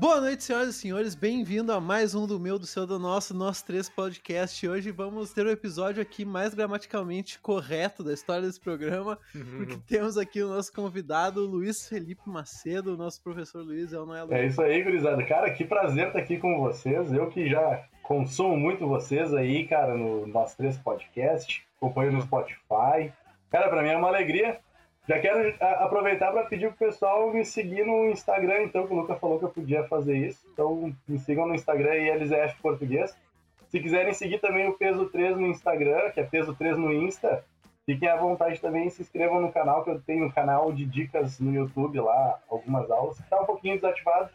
[0.00, 1.16] Boa noite, senhoras e senhores.
[1.16, 4.68] Bem-vindo a mais um do meu, do seu, do nosso, nosso três podcast.
[4.68, 9.56] Hoje vamos ter o um episódio aqui mais gramaticalmente correto da história desse programa, uhum.
[9.56, 14.06] porque temos aqui o nosso convidado, Luiz Felipe Macedo, o nosso professor Luiz, é o
[14.06, 14.34] não é, Luiz?
[14.34, 15.20] É isso aí, gurizada.
[15.24, 17.12] Cara, que prazer estar aqui com vocês.
[17.12, 23.12] Eu que já consumo muito vocês aí, cara, no nosso três podcast, acompanho no Spotify.
[23.50, 24.60] Cara, para mim é uma alegria
[25.08, 29.14] já quero aproveitar para pedir pro pessoal me seguir no Instagram, então, que o Luca
[29.16, 30.46] falou que eu podia fazer isso.
[30.52, 33.16] Então, me sigam no Instagram ILZF Português.
[33.68, 37.42] Se quiserem seguir também o Peso 3 no Instagram, que é Peso 3 no Insta,
[37.86, 41.40] fiquem à vontade também se inscrevam no canal, que eu tenho um canal de dicas
[41.40, 43.18] no YouTube lá, algumas aulas.
[43.18, 44.28] Está um pouquinho desativado,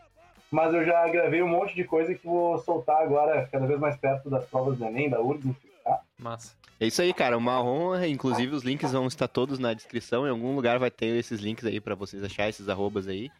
[0.49, 3.95] mas eu já gravei um monte de coisa que vou soltar agora, cada vez mais
[3.95, 6.01] perto das provas do Enem, da URGS, enfim, tá?
[6.17, 6.55] Massa.
[6.79, 7.37] É isso aí, cara.
[7.37, 8.07] Uma honra.
[8.07, 10.25] Inclusive, os links vão estar todos na descrição.
[10.25, 13.31] Em algum lugar vai ter esses links aí para vocês achar esses arrobas aí.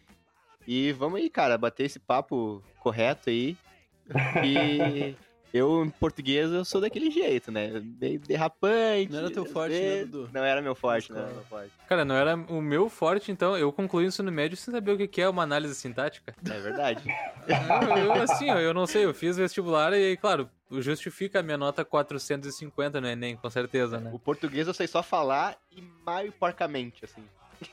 [0.67, 3.57] E vamos aí, cara, bater esse papo correto aí.
[4.43, 5.15] E
[5.53, 7.81] eu, em português, eu sou daquele jeito, né?
[8.25, 9.11] Derrapante.
[9.11, 10.29] Não era teu forte, né, Dudu?
[10.33, 11.71] Não era meu forte, não era meu forte.
[11.87, 15.07] Cara, não era o meu forte, então eu concluí o ensino médio sem saber o
[15.07, 16.33] que é uma análise sintática.
[16.49, 17.03] É verdade.
[17.47, 20.49] eu, eu, assim, eu não sei, eu fiz vestibular e, claro,
[20.81, 24.11] justifica a minha nota 450 no Enem, com certeza, né?
[24.13, 27.23] O português eu sei só falar e meio porcamente, assim.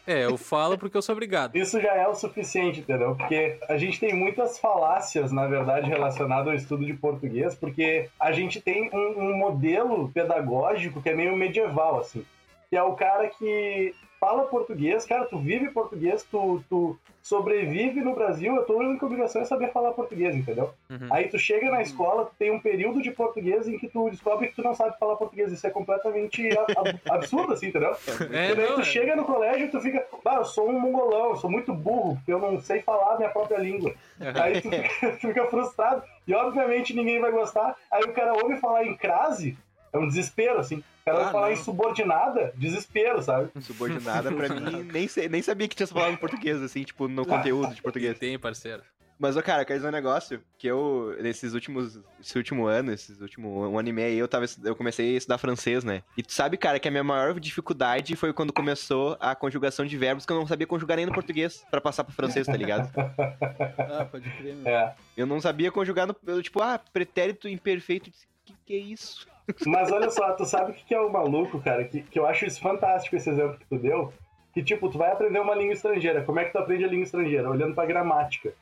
[0.06, 1.56] É, eu falo porque eu sou obrigado.
[1.56, 3.16] Isso já é o suficiente, entendeu?
[3.16, 8.32] Porque a gente tem muitas falácias, na verdade, relacionadas ao estudo de português, porque a
[8.32, 12.24] gente tem um, um modelo pedagógico que é meio medieval, assim.
[12.68, 18.14] Que é o cara que fala português, cara, tu vive português, tu, tu sobrevive no
[18.14, 20.72] Brasil, a tua única obrigação é saber falar português, entendeu?
[20.88, 21.08] Uhum.
[21.10, 24.48] Aí tu chega na escola, tu tem um período de português em que tu descobre
[24.48, 25.52] que tu não sabe falar português.
[25.52, 26.48] Isso é completamente
[27.08, 27.94] absurdo, assim, entendeu?
[28.32, 28.84] É, e daí tu é.
[28.84, 32.16] chega no colégio e tu fica, ah, eu sou um mongolão, eu sou muito burro,
[32.16, 33.94] porque eu não sei falar a minha própria língua.
[34.42, 37.76] Aí tu fica, tu fica frustrado, e obviamente ninguém vai gostar.
[37.90, 39.56] Aí o cara ouve falar em crase,
[39.92, 40.78] é um desespero, assim.
[40.78, 41.54] O cara ah, vai falar não.
[41.54, 43.50] em subordinada, desespero, sabe?
[43.60, 47.08] Subordinada, pra mim, nem, sei, nem sabia que tinha essa palavra em português, assim, tipo,
[47.08, 48.18] no conteúdo de português.
[48.18, 48.82] Tem, parceiro.
[49.20, 50.40] Mas, ô, cara, quer dizer um negócio?
[50.56, 54.26] Que eu, nesses últimos, esse último ano, esses últimos um ano e meio aí, eu,
[54.26, 56.02] tava, eu comecei a estudar francês, né?
[56.16, 59.94] E tu sabe, cara, que a minha maior dificuldade foi quando começou a conjugação de
[59.98, 62.90] verbos que eu não sabia conjugar nem no português para passar pro francês, tá ligado?
[62.96, 64.72] ah, pode crer, meu.
[64.72, 64.94] É.
[65.14, 68.08] Eu não sabia conjugar no, tipo, ah, pretérito imperfeito.
[68.08, 68.12] O
[68.46, 69.28] que, que é isso?
[69.66, 71.84] Mas olha só, tu sabe o que é o maluco, cara?
[71.84, 74.12] Que, que eu acho isso fantástico, esse exemplo que tu deu.
[74.52, 76.22] Que, tipo, tu vai aprender uma língua estrangeira.
[76.24, 77.48] Como é que tu aprende a língua estrangeira?
[77.48, 78.52] Olhando pra gramática.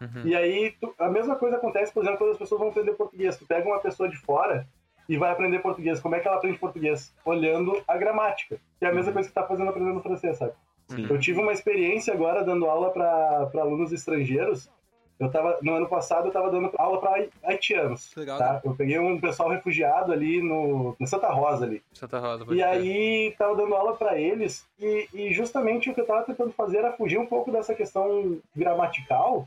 [0.00, 0.22] Uhum.
[0.24, 3.36] E aí, tu, a mesma coisa acontece, por exemplo, quando as pessoas vão aprender português.
[3.36, 4.66] Tu pega uma pessoa de fora
[5.08, 6.00] e vai aprender português.
[6.00, 7.14] Como é que ela aprende português?
[7.24, 8.58] Olhando a gramática.
[8.78, 9.14] Que é a mesma uhum.
[9.14, 10.52] coisa que tá fazendo aprendendo francês, sabe?
[10.88, 11.06] Sim.
[11.08, 14.70] Eu tive uma experiência agora dando aula para alunos estrangeiros
[15.18, 18.12] eu tava, no ano passado, eu tava dando aula para haitianos.
[18.16, 18.54] Legal, tá?
[18.54, 18.60] Né?
[18.64, 21.82] Eu peguei um pessoal refugiado ali no, no Santa Rosa ali.
[21.92, 26.06] Santa Rosa, E aí tava dando aula para eles e, e, justamente o que eu
[26.06, 29.46] tava tentando fazer era fugir um pouco dessa questão gramatical,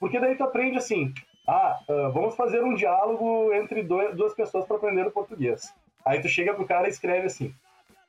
[0.00, 1.14] porque daí tu aprende assim,
[1.46, 5.72] ah, uh, vamos fazer um diálogo entre dois, duas pessoas para aprender o português.
[6.04, 7.54] Aí tu chega pro cara e escreve assim,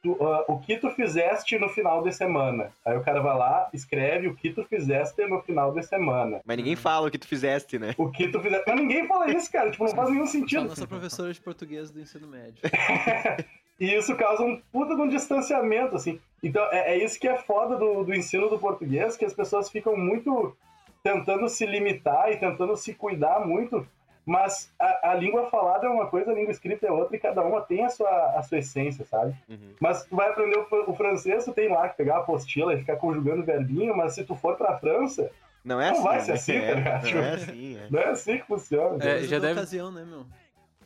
[0.03, 2.71] tu, uh, o que tu fizeste no final de semana.
[2.85, 6.41] Aí o cara vai lá, escreve o que tu fizeste no final de semana.
[6.45, 7.95] Mas ninguém fala o que tu fizeste, né?
[7.97, 8.65] O que tu fizeste.
[8.67, 9.71] Mas ninguém fala isso, cara.
[9.71, 10.63] Tipo, não faz nenhum sentido.
[10.63, 12.61] Só nossa professora de português do ensino médio.
[13.79, 16.19] e isso causa um puta de um distanciamento, assim.
[16.43, 19.69] Então, é, é isso que é foda do, do ensino do português, que as pessoas
[19.69, 20.55] ficam muito
[21.01, 23.87] tentando se limitar e tentando se cuidar muito
[24.25, 27.41] mas a, a, língua falada é uma coisa, a língua escrita é outra, e cada
[27.43, 29.35] uma tem a sua, a sua essência, sabe?
[29.49, 29.73] Uhum.
[29.79, 32.79] Mas tu vai aprender o, o, francês, tu tem lá que pegar a apostila e
[32.79, 35.29] ficar conjugando verbinho, mas se tu for pra França,
[35.63, 37.87] não, é não assim, vai ser assim, é, tá Não é assim, é.
[37.89, 39.03] Não é assim que funciona.
[39.03, 39.53] É, já deve...
[39.53, 40.25] ocasião, né, meu?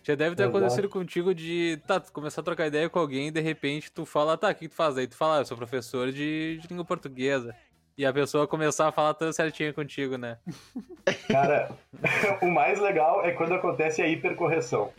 [0.04, 0.58] Já deve ter Exato.
[0.58, 4.38] acontecido contigo de, tá, começar a trocar ideia com alguém e de repente tu fala,
[4.38, 4.98] tá, o que tu faz?
[4.98, 7.54] Aí tu fala, ah, eu sou professor de, de língua portuguesa.
[7.98, 10.38] E a pessoa começar a falar tudo certinho contigo, né?
[11.28, 11.72] Cara,
[12.44, 14.92] o mais legal é quando acontece a hipercorreção.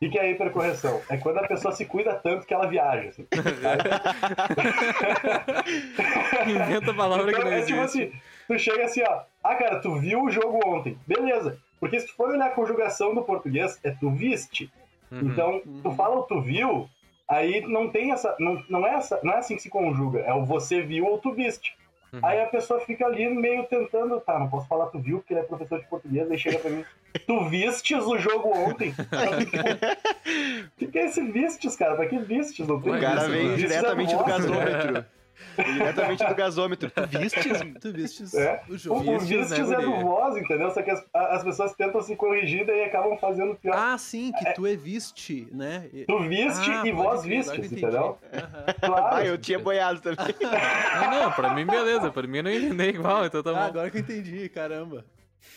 [0.00, 1.00] O que é a hipercorreção?
[1.08, 3.08] É quando a pessoa se cuida tanto que ela viaja.
[3.08, 3.26] Assim,
[6.46, 7.72] Inventa a palavra então, que não é existe.
[7.72, 8.12] tipo assim,
[8.46, 9.22] tu chega assim, ó.
[9.42, 10.98] Ah, cara, tu viu o jogo ontem.
[11.06, 11.58] Beleza.
[11.80, 14.70] Porque se tu for olhar a conjugação do português, é tu viste.
[15.10, 15.80] Uhum, então, uhum.
[15.82, 16.88] tu fala o tu viu,
[17.26, 18.36] aí não tem essa.
[18.38, 19.18] Não, não, é essa.
[19.22, 20.20] Não é assim que se conjuga.
[20.20, 21.74] É o você viu ou tu viste.
[22.14, 22.20] Uhum.
[22.22, 25.40] Aí a pessoa fica ali meio tentando, tá, não posso falar tu viu, porque ele
[25.40, 26.84] é professor de português, aí chega pra mim,
[27.26, 28.90] tu vistes o jogo ontem?
[28.90, 31.96] O que, que é esse vistes, cara?
[31.96, 32.66] Pra que vistes?
[32.66, 35.04] Não tem o cara vem diretamente do gasômetro.
[35.72, 36.90] Diretamente do gasômetro.
[36.90, 37.60] Tu vistes?
[37.80, 38.62] Tu vistes É.
[38.68, 39.00] o jogo.
[39.00, 40.70] o Vistes, vistes né, é do voz, entendeu?
[40.70, 43.74] Só que as, as pessoas tentam se corrigir e acabam fazendo pior.
[43.76, 45.88] Ah, sim, que tu é viste, né?
[46.06, 48.18] Tu viste Ah, e voz vistes, entendeu?
[48.32, 48.64] Aham.
[48.80, 49.16] Claro.
[49.16, 50.24] Ah, eu tinha boiado também.
[50.94, 53.60] Não, não, pra mim beleza, pra mim eu não entendi igual, então tá Ah, bom.
[53.60, 55.04] agora que eu entendi, caramba.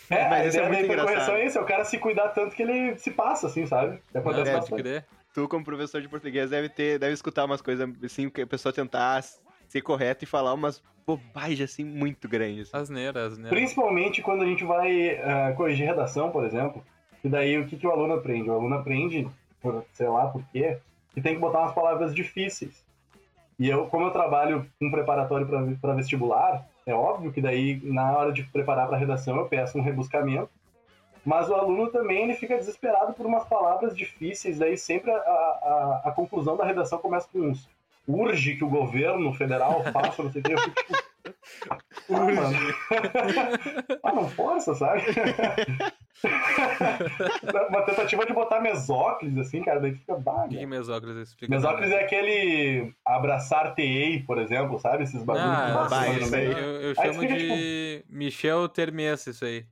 [0.10, 1.08] É, Mas isso é muito engraçado.
[1.14, 4.00] correção é isso, é o cara se cuidar tanto que ele se passa, assim, sabe?
[4.12, 5.06] Que acontece Não, É, bastante.
[5.34, 8.74] Tu, como professor de português, deve ter, deve escutar umas coisas assim, que a pessoa
[8.74, 9.22] tentar
[9.68, 12.68] ser correta e falar umas bobagens assim muito grandes.
[12.68, 12.84] assim.
[12.84, 13.50] Asneira, asneira.
[13.50, 16.84] Principalmente quando a gente vai ah, corrigir redação, por exemplo.
[17.24, 18.50] E daí o que, que o aluno aprende?
[18.50, 19.28] O aluno aprende,
[19.62, 20.78] por, sei lá por quê,
[21.14, 22.86] que tem que botar umas palavras difíceis.
[23.60, 25.48] E eu, como eu trabalho com preparatório
[25.82, 29.82] para vestibular, é óbvio que daí, na hora de preparar para redação, eu peço um
[29.82, 30.50] rebuscamento.
[31.26, 36.02] Mas o aluno também ele fica desesperado por umas palavras difíceis, daí sempre a, a,
[36.06, 37.68] a conclusão da redação começa com uns
[38.08, 40.54] urge que o governo federal faça, não sei o que.
[40.54, 41.08] Eu fico tipo.
[42.10, 42.58] Ah, mano.
[44.04, 45.02] ah, não força, sabe?
[47.70, 50.48] Uma tentativa de botar mesóclise, assim, cara, daí fica O que baga.
[50.48, 51.54] que é mesóclise explica?
[51.54, 55.04] Mesóclise é aquele abraçar-te-ei, por exemplo, sabe?
[55.04, 59.44] Esses bagulhos que Ah, passam vai, isso eu, eu chamo fica, de Michel Termes isso
[59.44, 59.66] aí.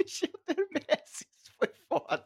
[0.00, 2.24] Michel Termessi, isso foi foda.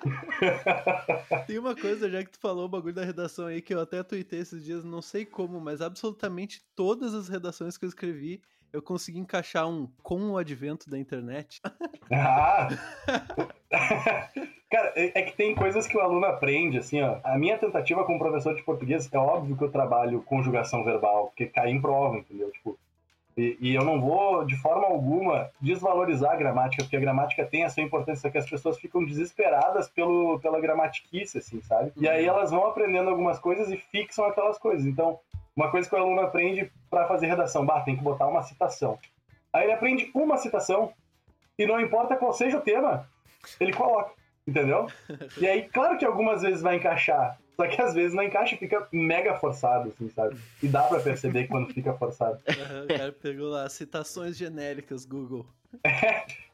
[1.46, 4.02] Tem uma coisa, já que tu falou o bagulho da redação aí, que eu até
[4.02, 8.42] tuitei esses dias, não sei como, mas absolutamente todas as redações que eu escrevi,
[8.72, 11.60] eu consegui encaixar um com o advento da internet.
[12.12, 12.68] Ah!
[14.68, 17.20] Cara, é é que tem coisas que o aluno aprende, assim, ó.
[17.22, 21.46] A minha tentativa como professor de português, é óbvio que eu trabalho conjugação verbal, porque
[21.46, 22.50] cai em prova, entendeu?
[22.50, 22.76] Tipo,
[23.40, 27.64] e, e eu não vou, de forma alguma, desvalorizar a gramática, porque a gramática tem
[27.64, 31.90] a sua importância, que as pessoas ficam desesperadas pelo, pela gramatiquice, assim, sabe?
[31.96, 34.86] E aí elas vão aprendendo algumas coisas e fixam aquelas coisas.
[34.86, 35.18] Então,
[35.56, 38.98] uma coisa que o aluno aprende para fazer redação, bah, tem que botar uma citação.
[39.52, 40.92] Aí ele aprende uma citação,
[41.58, 43.08] e não importa qual seja o tema,
[43.58, 44.12] ele coloca,
[44.46, 44.86] entendeu?
[45.40, 48.58] E aí, claro que algumas vezes vai encaixar, só que às vezes não encaixa e
[48.58, 50.34] fica mega forçado, assim, sabe?
[50.62, 52.40] E dá pra perceber quando fica forçado.
[52.48, 55.44] Aham, o cara pegou lá, citações genéricas, Google.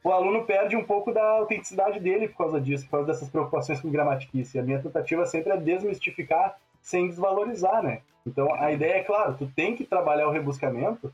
[0.03, 3.81] O aluno perde um pouco da autenticidade dele por causa disso, por causa dessas preocupações
[3.81, 4.58] com gramatiquice.
[4.58, 8.00] A minha tentativa sempre é desmistificar sem desvalorizar, né?
[8.26, 11.12] Então, a ideia é, claro, tu tem que trabalhar o rebuscamento,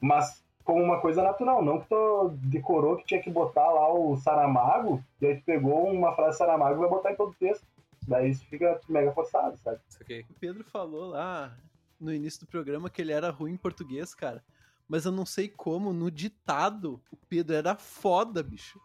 [0.00, 4.16] mas como uma coisa natural, não que tu decorou que tinha que botar lá o
[4.16, 7.64] Saramago, e aí tu pegou uma frase Saramago e vai botar em todo o texto.
[8.10, 9.78] Daí isso fica mega forçado, sabe?
[10.00, 10.26] Aqui.
[10.28, 11.56] O Pedro falou lá
[12.00, 14.42] no início do programa que ele era ruim em português, cara.
[14.88, 18.80] Mas eu não sei como, no ditado, o Pedro era foda, bicho.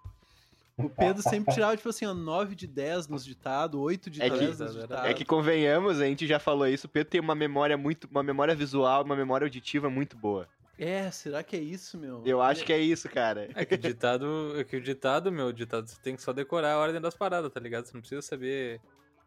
[0.77, 4.30] O Pedro sempre tirava, tipo assim, ó, 9 de 10 nos ditados, 8 de É
[4.30, 5.10] que- 10 nos ditados.
[5.10, 8.22] É que convenhamos, a gente já falou isso, o Pedro tem uma memória muito, uma
[8.22, 10.48] memória visual, uma memória auditiva muito boa.
[10.77, 12.22] É, será que é isso, meu?
[12.25, 13.50] Eu acho que é isso, cara.
[13.56, 16.33] É que o ditado, é que o ditado, meu, o ditado, você tem que só
[16.33, 17.86] decorar a ordem das paradas, tá ligado?
[17.86, 18.81] Você não precisa saber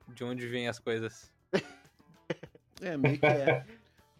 [0.08, 1.30] de onde vêm as coisas.
[2.80, 3.66] É, meio que é.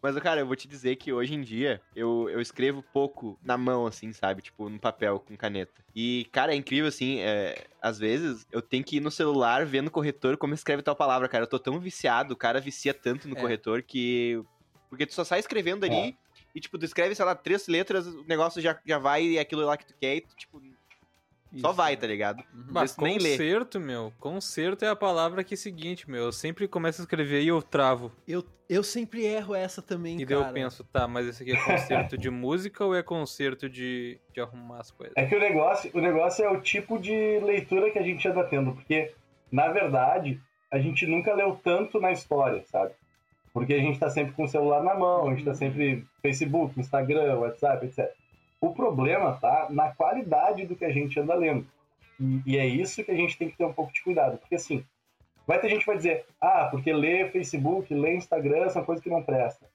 [0.03, 3.57] Mas, cara, eu vou te dizer que hoje em dia eu, eu escrevo pouco na
[3.57, 4.43] mão, assim, sabe?
[4.43, 5.81] Tipo, no papel, com caneta.
[5.95, 9.89] E, cara, é incrível, assim, é, às vezes eu tenho que ir no celular vendo
[9.89, 11.45] o corretor como escreve tal palavra, cara.
[11.45, 13.41] Eu tô tão viciado, o cara vicia tanto no É.
[13.41, 14.41] corretor que.
[14.89, 16.17] Porque tu só sai escrevendo ali
[16.55, 19.41] e, tipo, tu escreve, sei lá, três letras, o negócio já, já vai e é
[19.41, 20.61] aquilo lá que tu quer e tu, tipo,
[21.57, 21.97] só Isso, vai, é.
[21.97, 22.43] tá ligado?
[22.53, 23.31] Mas nem lê.
[23.31, 27.05] concerto, meu, concerto é a palavra que é o seguinte, meu, eu sempre começo a
[27.05, 28.13] escrever e eu travo.
[28.27, 30.51] Eu, eu sempre erro essa também, E daí cara.
[30.51, 34.41] eu penso, tá, mas esse aqui é concerto de música ou é concerto de, de
[34.41, 35.15] arrumar as coisas?
[35.17, 38.45] É que o negócio, o negócio é o tipo de leitura que a gente anda
[38.45, 39.13] tendo, porque,
[39.51, 40.41] na verdade,
[40.71, 42.93] a gente nunca leu tanto na história, sabe?
[43.55, 45.57] Porque a gente tá sempre com o celular na mão, a gente tá Uhum.
[45.57, 48.13] sempre Facebook, Instagram, WhatsApp, etc.
[48.61, 51.67] O problema tá na qualidade do que a gente anda lendo.
[52.19, 54.39] E, e é isso que a gente tem que ter um pouco de cuidado.
[54.39, 54.85] Porque, assim,
[55.47, 59.11] vai ter gente que vai dizer, ah, porque ler Facebook, ler Instagram são coisas que
[59.11, 59.69] não prestam.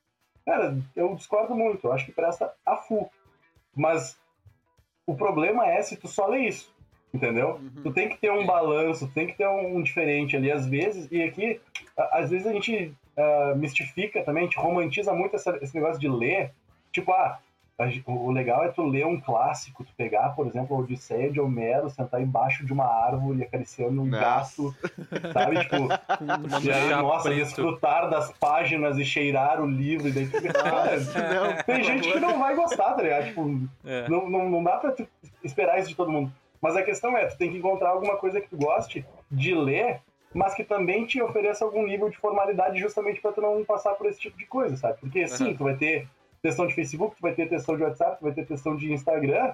[0.46, 1.88] Cara, eu discordo muito.
[1.88, 3.10] Eu acho que presta a full.
[3.76, 4.20] Mas
[5.08, 6.74] o problema é se tu só lê isso,
[7.14, 7.56] entendeu?
[7.56, 7.84] Uhum.
[7.84, 11.10] Tu tem que ter um balanço, tem que ter um, um diferente ali, às vezes,
[11.12, 11.60] e aqui,
[11.98, 16.08] às vezes a gente ah, mistifica também, a gente romantiza muito essa- esse negócio de
[16.08, 16.52] ler,
[16.92, 17.40] tipo, ah,
[18.06, 21.90] o legal é tu ler um clássico, tu pegar, por exemplo, a Odisseia de Homero,
[21.90, 24.22] sentar embaixo de uma árvore acariciando um Nossa.
[24.22, 24.76] gato,
[25.34, 25.60] sabe?
[25.60, 25.88] Tipo,
[26.64, 27.44] e aí, nossa, preto.
[27.44, 31.00] desfrutar das páginas e cheirar o livro, e daí tu cara,
[31.34, 33.26] Não, tem gente que não vai gostar, tá ligado?
[33.26, 34.08] Tipo, É.
[34.08, 35.08] não, não, não dá pra tu
[35.44, 36.32] esperar isso de todo mundo.
[36.62, 40.00] Mas a questão é, tu tem que encontrar alguma coisa que tu goste de ler
[40.36, 44.08] mas que também te ofereça algum nível de formalidade justamente para tu não passar por
[44.08, 44.98] esse tipo de coisa, sabe?
[45.00, 45.56] Porque sim, uhum.
[45.56, 46.08] tu vai ter
[46.44, 49.54] textão de Facebook, tu vai ter textão de WhatsApp, tu vai ter textão de Instagram,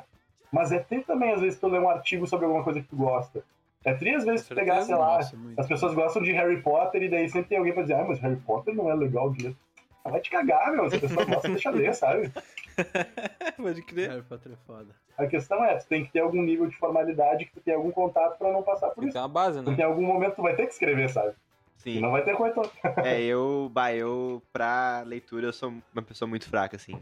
[0.52, 2.96] mas é ter também, às vezes, tu ler um artigo sobre alguma coisa que tu
[2.96, 3.44] gosta.
[3.86, 7.10] É três vezes tu pegar, sei lá, Nossa, as pessoas gostam de Harry Potter e
[7.10, 9.56] daí sempre tem alguém pra dizer, ah, mas Harry Potter não é legal de ler.
[10.04, 10.90] Ah, vai te cagar, meu.
[10.90, 12.32] Se a pessoa gosta, deixa ler, sabe?
[13.56, 14.10] Pode crer.
[14.10, 14.90] Harry Potter é foda.
[15.18, 17.92] A questão é, tu tem que ter algum nível de formalidade, que tu tem algum
[17.92, 19.14] contato pra não passar por tem isso.
[19.14, 19.66] Tem uma base, né?
[19.66, 21.34] Porque em algum momento tu vai ter que escrever, sabe?
[21.80, 21.98] Sim.
[21.98, 22.70] E não vai ter corretor.
[23.04, 27.02] é, eu, bah, eu, pra leitura, eu sou uma pessoa muito fraca, assim.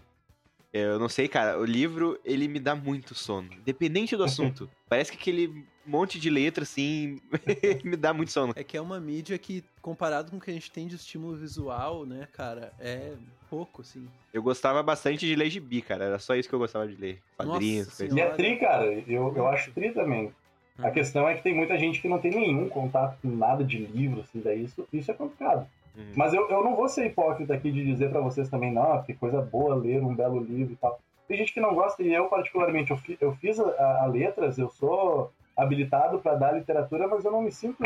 [0.72, 3.52] Eu não sei, cara, o livro, ele me dá muito sono.
[3.54, 4.70] Independente do assunto.
[4.88, 7.20] Parece que aquele monte de letra, assim,
[7.84, 8.54] me dá muito sono.
[8.56, 11.36] É que é uma mídia que, comparado com o que a gente tem de estímulo
[11.36, 13.14] visual, né, cara, é
[13.50, 14.08] pouco, assim.
[14.34, 16.06] Eu gostava bastante de ler gibi, cara.
[16.06, 17.20] Era só isso que eu gostava de ler.
[17.36, 18.86] Quadrinhos, E é tri, cara.
[19.08, 20.34] Eu, eu acho tri também.
[20.80, 20.94] A uhum.
[20.94, 24.22] questão é que tem muita gente que não tem nenhum contato com nada de livro,
[24.22, 25.68] assim, daí isso, isso é complicado.
[25.96, 26.14] Uhum.
[26.16, 29.14] Mas eu, eu não vou ser hipócrita aqui de dizer para vocês também, não, que
[29.14, 31.00] coisa boa ler um belo livro e tal.
[31.28, 34.58] Tem gente que não gosta, e eu particularmente, eu, fi, eu fiz a, a letras,
[34.58, 37.84] eu sou habilitado para dar literatura, mas eu não me sinto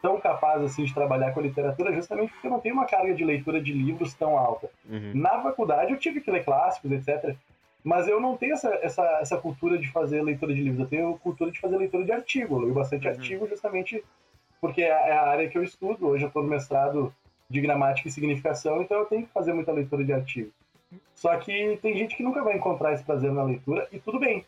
[0.00, 3.24] tão capaz assim de trabalhar com literatura justamente porque eu não tenho uma carga de
[3.24, 4.70] leitura de livros tão alta.
[4.88, 5.12] Uhum.
[5.14, 7.36] Na faculdade eu tive que ler clássicos, etc.
[7.82, 11.18] Mas eu não tenho essa, essa, essa cultura de fazer leitura de livros, eu tenho
[11.18, 12.56] cultura de fazer leitura de artigo.
[12.56, 13.14] Eu leio bastante uhum.
[13.14, 14.04] artigo justamente
[14.60, 16.08] porque é, é a área que eu estudo.
[16.08, 17.12] Hoje eu estou no mestrado
[17.48, 20.50] de gramática e significação, então eu tenho que fazer muita leitura de artigo.
[21.14, 24.44] Só que tem gente que nunca vai encontrar esse prazer na leitura, e tudo bem.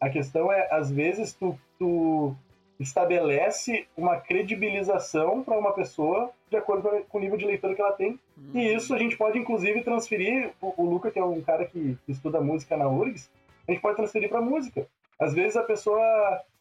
[0.00, 2.34] A questão é, às vezes, tu, tu
[2.78, 7.92] estabelece uma credibilização para uma pessoa de acordo com o nível de leitura que ela
[7.92, 8.18] tem.
[8.36, 8.60] Uhum.
[8.60, 10.50] E isso a gente pode, inclusive, transferir.
[10.60, 13.30] O, o Luca, que é um cara que estuda música na URGS,
[13.66, 14.86] a gente pode transferir para música.
[15.18, 16.00] Às vezes a pessoa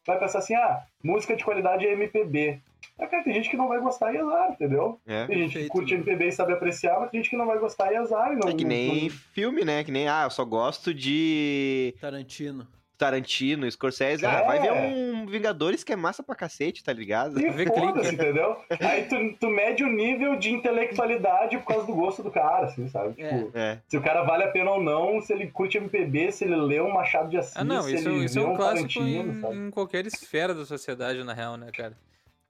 [0.05, 2.61] vai pensar assim: ah, música de qualidade é MPB.
[2.97, 4.99] Mas, cara, tem gente que não vai gostar e azar, entendeu?
[5.05, 7.57] É, tem gente que curte MPB e sabe apreciar, mas tem gente que não vai
[7.57, 8.33] gostar e azar.
[8.33, 9.09] E não, é que nem não...
[9.09, 9.83] filme, né?
[9.83, 11.95] Que nem, ah, eu só gosto de.
[11.99, 12.67] Tarantino.
[12.97, 14.27] Tarantino, Scorsese, é.
[14.27, 17.39] ah, vai ver um Vingadores que é massa pra cacete, tá ligado?
[17.39, 18.13] E clique.
[18.13, 18.57] entendeu?
[18.79, 22.87] Aí tu, tu mede o nível de intelectualidade por causa do gosto do cara, assim,
[22.87, 23.21] sabe?
[23.21, 23.29] É.
[23.29, 23.79] Tipo, é.
[23.87, 26.79] se o cara vale a pena ou não, se ele curte MPB, se ele lê
[26.79, 30.05] um Machado de Assis, ah, não, isso, isso é um, um clássico em, em, qualquer
[30.05, 31.97] esfera da sociedade, na real, né, cara?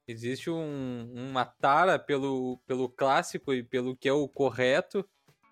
[0.06, 5.04] Existe um, uma tara pelo, pelo clássico e pelo que é o correto,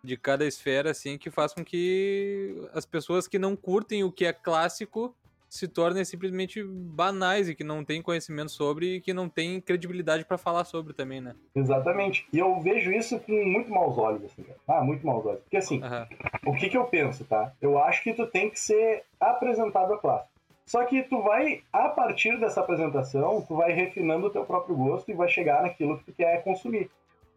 [0.03, 4.25] de cada esfera, assim, que faz com que as pessoas que não curtem o que
[4.25, 5.15] é clássico
[5.53, 10.25] se tornem simplesmente banais e que não têm conhecimento sobre e que não têm credibilidade
[10.25, 11.37] para falar sobre também, né?
[11.55, 12.27] Exatamente.
[12.33, 14.59] E eu vejo isso com muito maus olhos, assim, cara.
[14.67, 15.41] Ah, muito maus olhos.
[15.43, 16.53] Porque assim, uhum.
[16.53, 17.53] o que que eu penso, tá?
[17.61, 20.27] Eu acho que tu tem que ser apresentado a classe.
[20.65, 25.11] Só que tu vai, a partir dessa apresentação, tu vai refinando o teu próprio gosto
[25.11, 26.91] e vai chegar naquilo que tu quer consumir.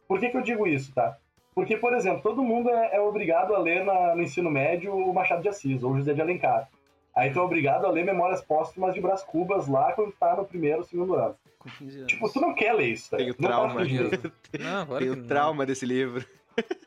[0.07, 1.17] Por que que eu digo isso, tá?
[1.55, 5.13] Porque, por exemplo, todo mundo é, é obrigado a ler na, no ensino médio o
[5.13, 6.69] Machado de Assis ou José de Alencar.
[7.15, 10.43] Aí tu é obrigado a ler Memórias Póstumas de Brás Cubas lá quando tá no
[10.43, 11.35] primeiro ou segundo ano.
[12.05, 13.17] Tipo, tu não quer ler isso, tá?
[13.17, 13.81] Tem o trauma.
[14.59, 16.25] Não, Tem o trauma desse livro.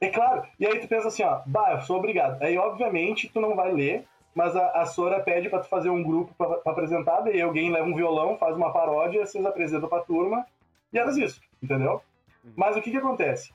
[0.00, 0.44] É claro.
[0.60, 2.40] E aí tu pensa assim, ó, bah, eu sou obrigado.
[2.42, 6.02] Aí, obviamente, tu não vai ler, mas a, a Sora pede para tu fazer um
[6.02, 10.00] grupo pra, pra apresentar, daí alguém leva um violão, faz uma paródia, vocês apresentam pra
[10.00, 10.46] turma,
[10.92, 12.00] e era isso, entendeu?
[12.44, 12.52] Uhum.
[12.56, 13.52] Mas o que que acontece?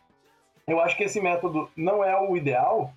[0.67, 2.93] Eu acho que esse método não é o ideal,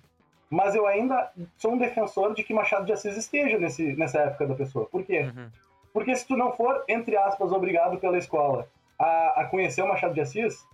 [0.49, 4.47] mas eu ainda sou um defensor de que Machado de Assis esteja nesse, nessa época
[4.47, 4.85] da pessoa.
[4.85, 5.21] Por quê?
[5.21, 5.49] Uhum.
[5.93, 10.13] Porque se tu não for, entre aspas, obrigado pela escola a, a conhecer o Machado
[10.13, 10.65] de Assis,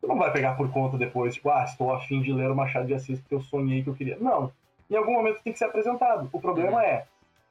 [0.00, 2.86] tu não vai pegar por conta depois, tipo, ah, estou afim de ler o Machado
[2.86, 4.16] de Assis porque eu sonhei que eu queria.
[4.20, 4.52] Não.
[4.88, 6.28] Em algum momento tem que ser apresentado.
[6.32, 6.80] O problema uhum.
[6.80, 7.04] é,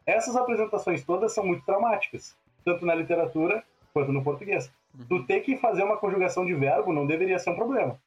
[0.06, 3.64] essas apresentações todas são muito traumáticas, tanto na literatura
[3.94, 4.72] quanto no português.
[4.98, 5.06] Uhum.
[5.10, 8.00] Tu ter que fazer uma conjugação de verbo não deveria ser um problema.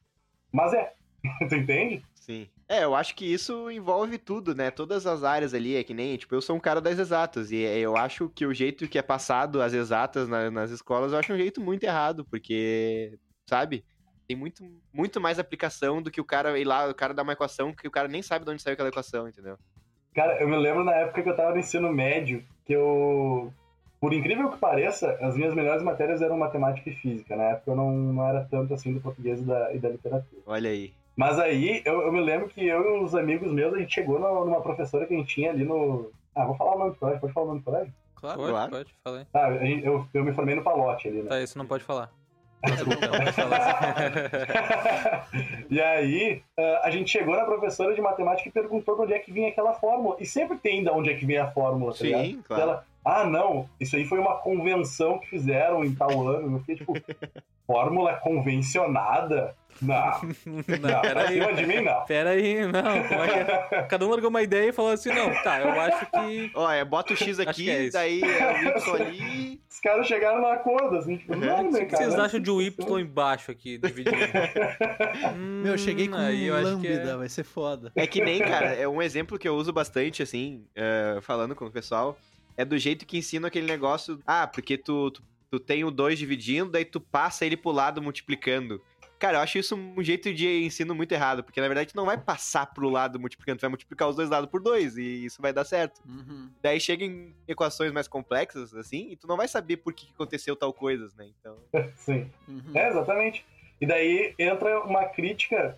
[0.51, 0.93] Mas é.
[1.49, 2.03] tu entende?
[2.15, 2.47] Sim.
[2.67, 4.71] É, eu acho que isso envolve tudo, né?
[4.71, 7.65] Todas as áreas ali, é que nem, tipo, eu sou um cara das exatas, e
[7.65, 11.19] é, eu acho que o jeito que é passado as exatas na, nas escolas, eu
[11.19, 13.83] acho um jeito muito errado, porque, sabe?
[14.27, 17.33] Tem muito, muito mais aplicação do que o cara ir lá, o cara dar uma
[17.33, 19.57] equação que o cara nem sabe de onde saiu aquela equação, entendeu?
[20.13, 23.53] Cara, eu me lembro na época que eu tava no ensino médio, que eu
[24.01, 27.35] por incrível que pareça, as minhas melhores matérias eram matemática e física.
[27.35, 30.41] Na época eu não, não era tanto assim do português e da, e da literatura.
[30.47, 30.91] Olha aí.
[31.15, 34.19] Mas aí eu, eu, me lembro que eu e uns amigos meus, a gente chegou
[34.19, 36.11] numa professora que a gente tinha ali no.
[36.33, 37.21] Ah, vou falar o nome do colégio.
[37.21, 37.93] Pode falar o nome do colégio?
[38.15, 38.71] Claro, pode, claro.
[38.71, 39.27] pode, falei.
[39.33, 41.29] Ah, eu, eu me formei no Palote ali, né?
[41.29, 42.11] Tá, isso não pode falar.
[45.69, 46.41] E aí,
[46.83, 49.73] a gente chegou na professora de matemática e perguntou de onde é que vinha aquela
[49.73, 50.17] fórmula.
[50.19, 52.43] E sempre tem de onde é que vem a fórmula, tá Sim, ligado?
[52.43, 52.61] claro.
[52.61, 56.57] Ela, ah, não, isso aí foi uma convenção que fizeram em tal ano.
[56.57, 56.93] Eu fiquei tipo,
[57.65, 59.55] fórmula convencionada?
[59.81, 61.33] Não, não, não, peraí.
[61.33, 62.05] cima de mim não.
[62.05, 63.03] Pera aí, não.
[63.07, 63.83] Como é que é?
[63.83, 66.51] Cada um largou uma ideia e falou assim, não, tá, eu acho que.
[66.53, 67.93] Olha, bota o X aqui, que é isso.
[67.93, 69.61] daí é o Y ali.
[69.69, 72.03] Os caras chegaram no acordo, assim, tipo, não, O né, que cara?
[72.03, 74.17] vocês acham de um Y embaixo aqui, dividindo?
[75.63, 77.91] Meu, eu cheguei com Hum, aí eu acho que lambda, é- vai ser foda.
[77.95, 81.65] É que nem, cara, é um exemplo que eu uso bastante, assim, é, falando com
[81.65, 82.17] o pessoal.
[82.57, 84.19] É do jeito que ensino aquele negócio.
[84.27, 88.01] Ah, porque tu, tu, tu tem o 2 dividindo, daí tu passa ele pro lado
[88.01, 88.81] multiplicando.
[89.21, 92.07] Cara, eu acho isso um jeito de ensino muito errado, porque na verdade tu não
[92.07, 95.39] vai passar pro lado multiplicando, tu vai multiplicar os dois lados por dois e isso
[95.39, 96.01] vai dar certo.
[96.07, 96.49] Uhum.
[96.59, 100.55] Daí chega em equações mais complexas, assim, e tu não vai saber por que aconteceu
[100.55, 101.27] tal coisas, né?
[101.39, 101.55] Então.
[101.97, 102.31] Sim.
[102.47, 102.71] Uhum.
[102.73, 103.45] É, exatamente.
[103.79, 105.77] E daí entra uma crítica,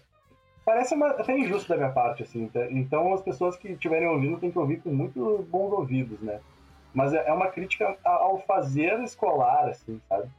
[0.64, 2.48] parece uma, até injusto da minha parte, assim.
[2.48, 2.66] tá?
[2.72, 6.40] Então as pessoas que estiverem ouvindo têm que ouvir com muito bons ouvidos, né?
[6.94, 10.32] Mas é é uma crítica ao fazer escolar, assim, sabe?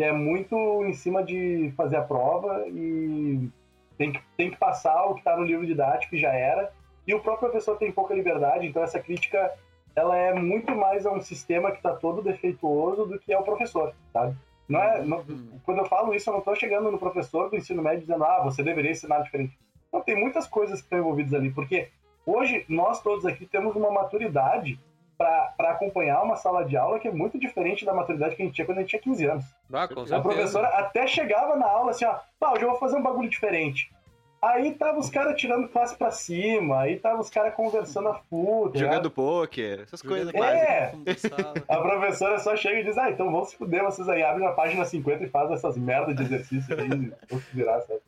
[0.00, 3.50] Que é muito em cima de fazer a prova e
[3.98, 6.72] tem que, tem que passar o que está no livro didático e já era.
[7.06, 9.52] E o próprio professor tem pouca liberdade, então essa crítica
[9.94, 13.92] ela é muito mais a um sistema que está todo defeituoso do que ao professor,
[14.10, 14.34] sabe?
[14.66, 15.22] Não é, não-
[15.66, 18.40] quando eu falo isso, eu não estou chegando no professor do ensino médio dizendo, ah,
[18.42, 19.58] você deveria ensinar diferente.
[19.92, 21.90] Não, tem muitas coisas que estão envolvidas ali, porque
[22.24, 24.80] hoje nós todos aqui temos uma maturidade
[25.20, 28.54] para acompanhar uma sala de aula que é muito diferente da maturidade que a gente
[28.54, 29.44] tinha quando a gente tinha 15 anos.
[29.70, 30.20] Ah, com A certeza.
[30.22, 33.92] professora até chegava na aula assim, ó, pá, hoje eu vou fazer um bagulho diferente.
[34.40, 38.18] Aí tava os caras tirando classe pra cima, aí tava os caras conversando a tá
[38.32, 38.78] ligado?
[38.78, 41.24] Jogando pôquer, essas coisas Jogando básicas.
[41.24, 41.62] É.
[41.68, 44.52] A professora só chega e diz, ah, então vão se fuder vocês aí, abre na
[44.52, 48.00] página 50 e faz essas merdas de exercício aí, vão se virar, sabe?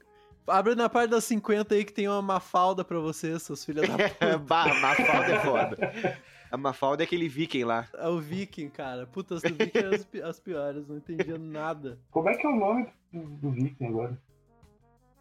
[0.47, 3.95] Abre na parte das 50 aí que tem uma mafalda pra vocês, seus filhos da
[4.09, 4.38] puta.
[4.38, 6.16] bah, Mafalda é foda.
[6.52, 7.88] A Mafalda é aquele viking lá.
[7.94, 9.06] É o Viking, cara.
[9.06, 11.99] Puta, as do Viking eram as pi- as piores, não entendia nada.
[12.11, 14.18] Como é que é o nome do, Viking agora?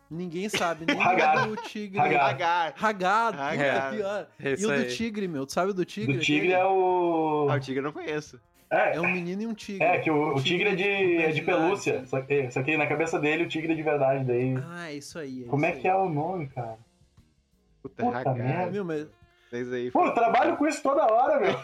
[0.09, 1.47] Ninguém sabe, nem Hagar.
[1.47, 1.97] o do tigre.
[1.97, 2.29] Hagar.
[2.31, 2.73] Hagar.
[2.77, 3.91] Hagar, puta, Hagar.
[3.95, 4.27] pior.
[4.43, 5.45] É E isso o do tigre, meu?
[5.45, 6.15] Tu sabe o do tigre?
[6.15, 7.47] Do tigre é o...
[7.49, 8.37] Ah, o tigre eu não conheço.
[8.69, 9.83] É, É um menino e um tigre.
[9.85, 12.87] é que o, o tigre é de, é de pelúcia, só que, só que na
[12.87, 14.53] cabeça dele o tigre é de verdade, daí...
[14.67, 15.45] Ah, é isso aí.
[15.45, 15.93] Como é isso que aí.
[15.93, 16.77] é o nome, cara?
[17.81, 18.35] Puta, Puta Hagar.
[18.35, 18.71] merda.
[18.71, 19.07] Meu, mas...
[19.51, 19.91] É isso aí.
[19.91, 21.51] Pô, eu trabalho com isso toda hora, meu.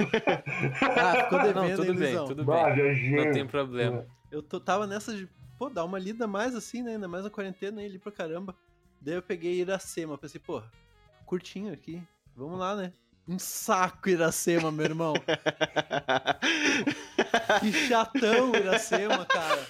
[0.99, 2.75] Ah, ficou devendo, Não, tudo hein, bem, tudo Bah, bem.
[2.75, 3.25] viajei.
[3.25, 4.05] Não tem problema.
[4.29, 6.91] Eu tô, tava nessa de, pô, dar uma lida mais assim, né?
[6.91, 8.53] Ainda mais na quarentena, aí, li pra caramba.
[8.99, 10.61] Daí eu peguei Iracema, pensei, pô,
[11.25, 12.01] curtinho aqui,
[12.35, 12.91] vamos lá, né?
[13.27, 15.13] Um saco Iracema, meu irmão.
[17.59, 19.65] Que chatão Iracema, cara.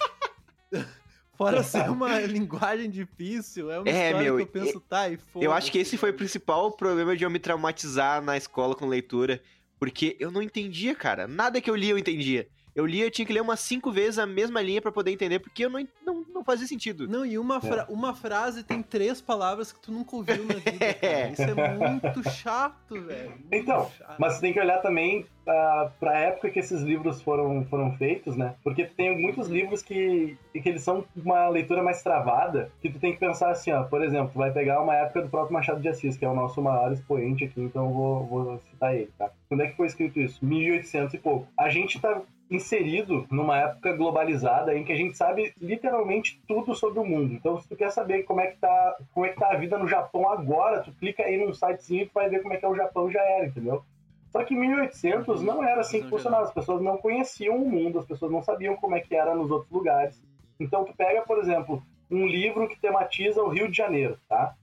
[1.38, 5.16] Fora ser uma linguagem difícil, é uma É, história meu, que eu penso, tá, e
[5.16, 8.74] foda Eu acho que esse foi o principal problema de eu me traumatizar na escola
[8.74, 9.40] com leitura.
[9.78, 11.28] Porque eu não entendia, cara.
[11.28, 12.48] Nada que eu lia eu entendia.
[12.74, 15.38] Eu lia, eu tinha que ler umas cinco vezes a mesma linha pra poder entender,
[15.40, 17.08] porque eu não, não, não fazia sentido.
[17.08, 20.94] Não, e uma, fra- uma frase tem três palavras que tu nunca ouviu na vida,
[20.94, 21.28] cara.
[21.30, 23.30] Isso é muito chato, velho.
[23.30, 24.16] muito Então, chato.
[24.18, 28.36] Mas você tem que olhar também para a época que esses livros foram, foram feitos,
[28.36, 28.54] né?
[28.62, 33.14] Porque tem muitos livros que, que eles são uma leitura mais travada, que tu tem
[33.14, 35.88] que pensar assim, ó, por exemplo, tu vai pegar uma época do próprio Machado de
[35.88, 39.30] Assis, que é o nosso maior expoente aqui, então eu vou, vou citar ele, tá?
[39.48, 40.44] Quando é que foi escrito isso?
[40.44, 41.48] 1800 e pouco.
[41.56, 46.98] A gente tá inserido numa época globalizada em que a gente sabe literalmente tudo sobre
[46.98, 47.32] o mundo.
[47.32, 49.78] Então, se tu quer saber como é que tá, como é que tá a vida
[49.78, 52.64] no Japão agora, tu clica aí num sitezinho e tu vai ver como é que
[52.64, 53.82] é o Japão já era, entendeu?
[54.30, 56.44] Só que em 1800 não era assim que funcionava.
[56.44, 59.50] As pessoas não conheciam o mundo, as pessoas não sabiam como é que era nos
[59.50, 60.22] outros lugares.
[60.60, 64.54] Então, tu pega, por exemplo, um livro que tematiza o Rio de Janeiro, tá?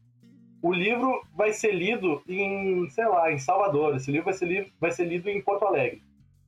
[0.62, 3.96] O livro vai ser lido em, sei lá, em Salvador.
[3.96, 6.02] Esse livro vai ser, li vai ser lido em Porto Alegre.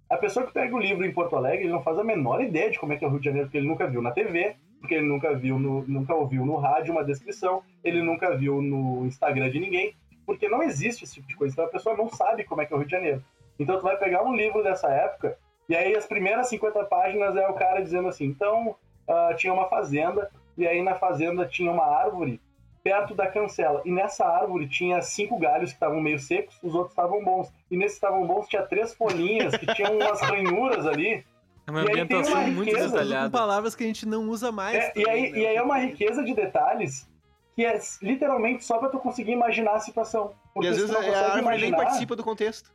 [0.09, 2.71] A pessoa que pega o livro em Porto Alegre, ele não faz a menor ideia
[2.71, 4.55] de como é que é o Rio de Janeiro, porque ele nunca viu na TV,
[4.79, 9.05] porque ele nunca viu no, nunca ouviu no rádio uma descrição, ele nunca viu no
[9.05, 9.93] Instagram de ninguém,
[10.27, 11.53] porque não existe esse tipo de coisa.
[11.53, 13.23] Então a pessoa não sabe como é que é o Rio de Janeiro.
[13.57, 15.37] Então tu vai pegar um livro dessa época,
[15.67, 18.75] e aí as primeiras 50 páginas é o cara dizendo assim, então
[19.07, 22.39] ah, tinha uma fazenda, e aí na fazenda tinha uma árvore
[22.83, 23.81] perto da cancela.
[23.85, 27.51] E nessa árvore tinha cinco galhos que estavam meio secos, os outros estavam bons.
[27.71, 31.25] E nesses que estavam bons tinha três folhinhas que tinham umas ranhuras ali.
[31.65, 33.29] É uma E ambientação uma muito riqueza Tudo com detalhada.
[33.29, 34.77] palavras que a gente não usa mais.
[34.77, 35.39] É, e, também, aí, né?
[35.39, 37.09] e aí é uma riqueza de detalhes
[37.57, 40.35] que é literalmente só pra tu conseguir imaginar a situação.
[40.51, 42.71] E Porque às se vezes tu não a árvore nem imaginar- participa do contexto.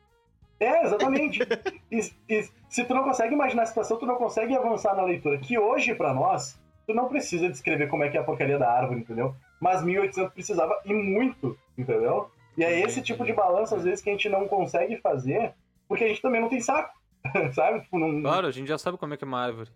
[0.58, 1.38] É, exatamente.
[1.88, 5.38] e, e se tu não consegue imaginar a situação, tu não consegue avançar na leitura.
[5.38, 8.72] Que hoje, pra nós, tu não precisa descrever como é que é a porcaria da
[8.72, 9.36] árvore, entendeu?
[9.60, 12.28] Mas 1800 precisava e muito, entendeu?
[12.58, 15.54] E é esse tipo de balanço, às vezes, que a gente não consegue fazer,
[15.86, 16.92] porque a gente também não tem saco,
[17.54, 17.82] sabe?
[17.82, 18.20] Tipo, não...
[18.20, 19.70] Claro, a gente já sabe como é que é uma árvore.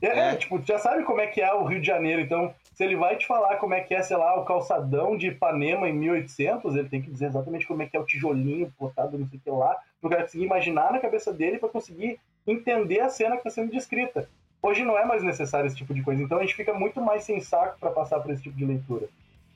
[0.00, 2.84] É, é, tipo, já sabe como é que é o Rio de Janeiro, então, se
[2.84, 5.92] ele vai te falar como é que é, sei lá, o calçadão de Ipanema em
[5.92, 9.38] 1800, ele tem que dizer exatamente como é que é o tijolinho botado não sei
[9.38, 13.32] o que lá, pro cara conseguir imaginar na cabeça dele para conseguir entender a cena
[13.32, 14.28] que está sendo descrita.
[14.62, 17.24] Hoje não é mais necessário esse tipo de coisa, então a gente fica muito mais
[17.24, 19.08] sem saco para passar por esse tipo de leitura.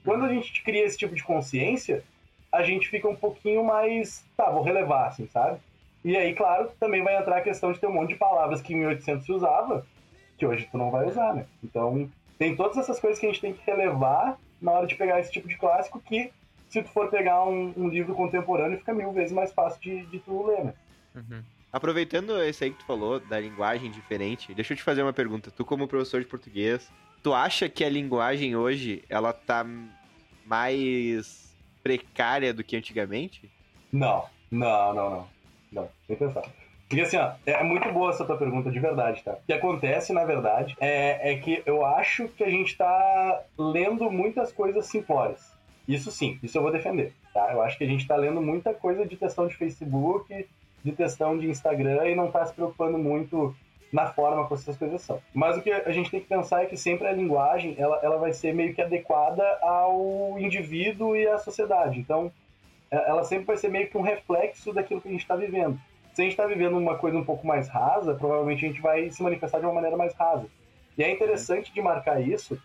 [0.04, 2.04] Quando a gente cria esse tipo de consciência,
[2.52, 5.58] a gente fica um pouquinho mais, tá, vou relevar, assim, sabe?
[6.04, 8.72] E aí, claro, também vai entrar a questão de ter um monte de palavras que
[8.72, 9.84] em 1800 se usava,
[10.38, 11.46] que hoje tu não vai usar, né?
[11.62, 15.20] Então, tem todas essas coisas que a gente tem que relevar na hora de pegar
[15.20, 16.30] esse tipo de clássico que,
[16.68, 20.18] se tu for pegar um, um livro contemporâneo, fica mil vezes mais fácil de, de
[20.18, 20.74] tu ler, né?
[21.14, 21.42] Uhum.
[21.72, 25.50] Aproveitando esse aí que tu falou, da linguagem diferente, deixa eu te fazer uma pergunta.
[25.50, 26.90] Tu, como professor de português,
[27.22, 29.66] tu acha que a linguagem hoje, ela tá
[30.44, 33.50] mais precária do que antigamente?
[33.92, 35.28] Não, não, não, não.
[35.72, 36.42] Não, nem pensar.
[36.88, 39.32] Porque assim, ó, é muito boa essa tua pergunta de verdade, tá?
[39.32, 44.08] O que acontece, na verdade, é, é que eu acho que a gente tá lendo
[44.10, 45.52] muitas coisas simplórias.
[45.88, 47.52] Isso sim, isso eu vou defender, tá?
[47.52, 50.46] Eu acho que a gente tá lendo muita coisa de questão de Facebook,
[50.84, 53.54] de questão de Instagram e não tá se preocupando muito
[53.92, 55.20] na forma como essas coisas são.
[55.34, 58.16] Mas o que a gente tem que pensar é que sempre a linguagem, ela, ela
[58.16, 61.98] vai ser meio que adequada ao indivíduo e à sociedade.
[61.98, 62.30] Então,
[62.90, 65.80] é, ela sempre vai ser meio que um reflexo daquilo que a gente está vivendo
[66.16, 69.10] se a gente está vivendo uma coisa um pouco mais rasa, provavelmente a gente vai
[69.10, 70.46] se manifestar de uma maneira mais rasa.
[70.96, 72.58] E é interessante de marcar isso,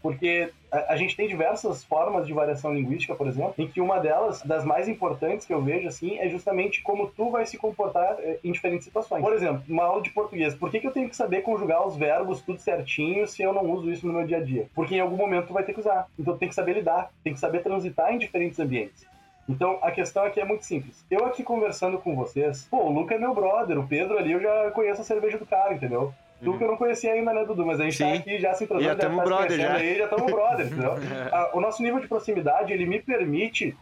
[0.00, 3.98] porque a, a, gente tem diversas formas de variação linguística, por exemplo, em que uma
[3.98, 8.16] delas, das mais importantes que eu vejo, assim, é justamente como tu vai se comportar
[8.20, 9.22] eh, em diferentes situações.
[9.22, 11.96] Por exemplo, uma aula de português, por que, que eu tenho que saber conjugar os
[11.96, 14.68] verbos tudo certinho se eu não uso isso no meu dia a dia?
[14.72, 16.06] Porque em algum momento tu vai ter que usar.
[16.16, 19.04] Então tu tem que saber lidar, tem que saber transitar em diferentes ambientes.
[19.48, 21.04] Então, a questão aqui é muito simples.
[21.10, 24.40] Eu aqui conversando com vocês, pô, o Luca é meu brother, o Pedro ali eu
[24.40, 26.12] já conheço a cerveja do cara, entendeu?
[26.42, 27.66] Tu que eu não conhecia ainda, né, Dudu?
[27.66, 28.04] Mas a gente Sim.
[28.04, 29.74] tá aqui já se entrosando, já estamos tá brother, já.
[29.74, 30.92] Aí, já estamos brother, entendeu?
[31.52, 33.76] o nosso nível de proximidade, ele me permite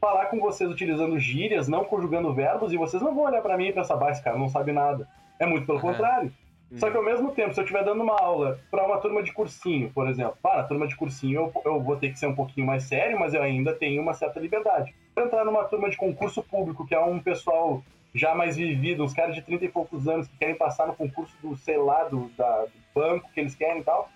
[0.00, 3.66] falar com vocês utilizando gírias, não conjugando verbos, e vocês não vão olhar para mim
[3.66, 5.06] e pensar, bah, esse cara não sabe nada.
[5.38, 6.32] É muito pelo contrário.
[6.76, 9.32] Só que ao mesmo tempo, se eu estiver dando uma aula para uma turma de
[9.32, 12.34] cursinho, por exemplo, para a turma de cursinho eu, eu vou ter que ser um
[12.34, 14.94] pouquinho mais sério, mas eu ainda tenho uma certa liberdade.
[15.18, 17.82] Eu entrar numa turma de concurso público, que é um pessoal
[18.14, 21.36] já mais vivido, uns caras de 30 e poucos anos que querem passar no concurso
[21.42, 24.08] do, sei lá, do, da, do banco que eles querem e tal,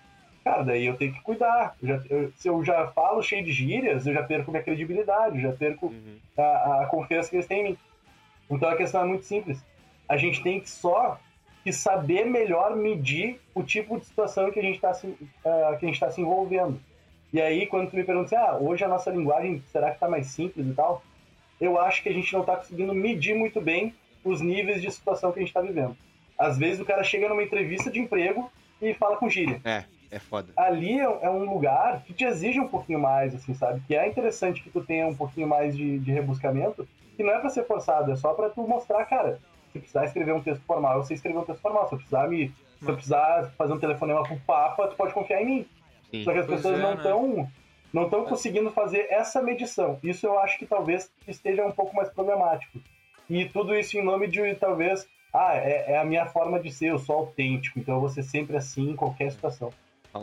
[0.43, 1.75] cara, daí eu tenho que cuidar.
[1.81, 5.35] Eu já, eu, se eu já falo cheio de gírias, eu já perco minha credibilidade,
[5.35, 6.17] eu já perco uhum.
[6.37, 7.77] a, a confiança que eles têm em mim.
[8.49, 9.63] Então a questão é muito simples.
[10.07, 11.19] A gente tem que só
[11.65, 15.85] e saber melhor medir o tipo de situação que a gente está se, uh, que
[15.85, 16.79] a gente tá se envolvendo.
[17.33, 20.07] E aí, quando tu me pergunta assim, ah, hoje a nossa linguagem será que está
[20.07, 21.03] mais simples e tal?
[21.59, 25.31] Eu acho que a gente não está conseguindo medir muito bem os níveis de situação
[25.31, 25.97] que a gente está vivendo.
[26.37, 29.59] Às vezes o cara chega numa entrevista de emprego e fala com gíria.
[29.65, 30.53] É, é foda.
[30.55, 33.81] Ali é, é um lugar que te exige um pouquinho mais, assim, sabe?
[33.87, 37.39] Que é interessante que tu tenha um pouquinho mais de, de rebuscamento, que não é
[37.39, 39.39] para ser forçado, é só para tu mostrar, cara,
[39.71, 41.87] se precisar escrever um texto formal, eu sei escrever um texto formal.
[41.87, 42.53] Se eu precisar me.
[42.79, 45.67] Se eu precisar fazer um telefonema pro Papa, tu pode confiar em mim.
[46.13, 46.23] Sim.
[46.23, 47.27] Só que as pois pessoas é, não estão.
[47.33, 47.51] Né?
[47.91, 49.99] Não estão conseguindo fazer essa medição.
[50.03, 52.79] Isso eu acho que talvez esteja um pouco mais problemático.
[53.29, 56.87] E tudo isso em nome de talvez ah, é, é, a minha forma de ser,
[56.87, 59.71] eu sou autêntico, então eu vou ser sempre assim em qualquer situação.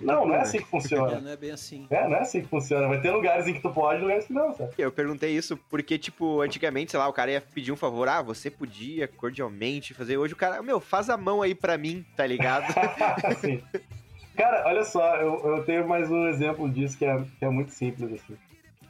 [0.03, 1.17] Não, não é assim que funciona.
[1.17, 1.87] É, não é bem assim.
[1.91, 2.87] É, não é assim que funciona.
[2.87, 4.73] Vai ter lugares em que tu pode, lugares que não, sabe?
[4.79, 8.09] Eu perguntei isso porque, tipo, antigamente, sei lá, o cara ia pedir um favor.
[8.09, 10.17] Ah, você podia cordialmente fazer.
[10.17, 12.73] Hoje o cara, meu, faz a mão aí pra mim, tá ligado?
[13.41, 13.61] Sim.
[14.41, 17.73] Cara, olha só, eu, eu tenho mais um exemplo disso que é, que é muito
[17.73, 18.33] simples, assim.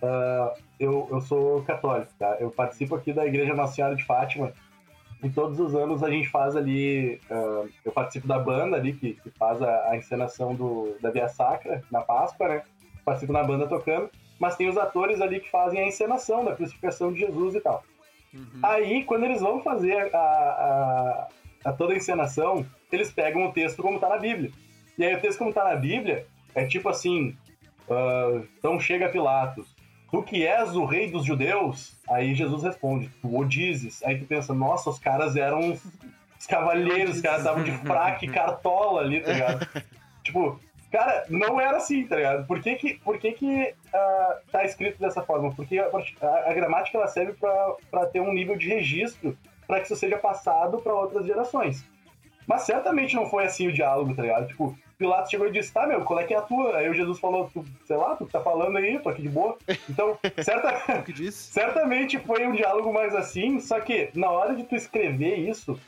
[0.01, 2.37] Uh, eu, eu sou católico, tá?
[2.39, 4.53] Eu participo aqui da Igreja Nossa Senhora de Fátima
[5.21, 7.21] e todos os anos a gente faz ali.
[7.29, 11.27] Uh, eu participo da banda ali que, que faz a, a, encenação do, da Via
[11.29, 12.63] Sacra na Páscoa, né?
[13.05, 14.09] Participo na banda tocando,
[14.39, 17.83] mas tem os atores ali que fazem a encenação da crucificação de Jesus e tal.
[18.33, 18.61] Uhum.
[18.63, 21.29] Aí, quando eles vão fazer a, a,
[21.65, 24.53] a, toda a encenação, eles pegam o texto como tá na Bíblia.
[25.01, 27.35] E aí, o texto como tá na Bíblia é tipo assim:
[27.89, 29.75] uh, então chega Pilatos,
[30.11, 31.99] tu que és o rei dos judeus?
[32.07, 34.03] Aí Jesus responde, tu o dizes.
[34.03, 35.73] Aí tu pensa, nossa, os caras eram
[36.39, 39.67] os cavalheiros, os caras estavam de fraque cartola ali, tá ligado?
[40.23, 40.61] tipo,
[40.93, 42.47] cara, não era assim, tá ligado?
[42.47, 45.51] Por que que, por que, que uh, tá escrito dessa forma?
[45.55, 47.33] Porque a, a, a gramática ela serve
[47.91, 49.35] para ter um nível de registro
[49.67, 51.87] para que isso seja passado para outras gerações.
[52.47, 54.47] Mas certamente não foi assim o diálogo, tá ligado?
[54.49, 56.77] Tipo, Pilatos chegou e disse, tá, meu, qual é que é a tua?
[56.77, 59.57] Aí o Jesus falou, tu, sei lá, tu tá falando aí, tô aqui de boa.
[59.89, 61.03] Então, certa...
[61.33, 65.81] certamente foi um diálogo mais assim, só que na hora de tu escrever isso,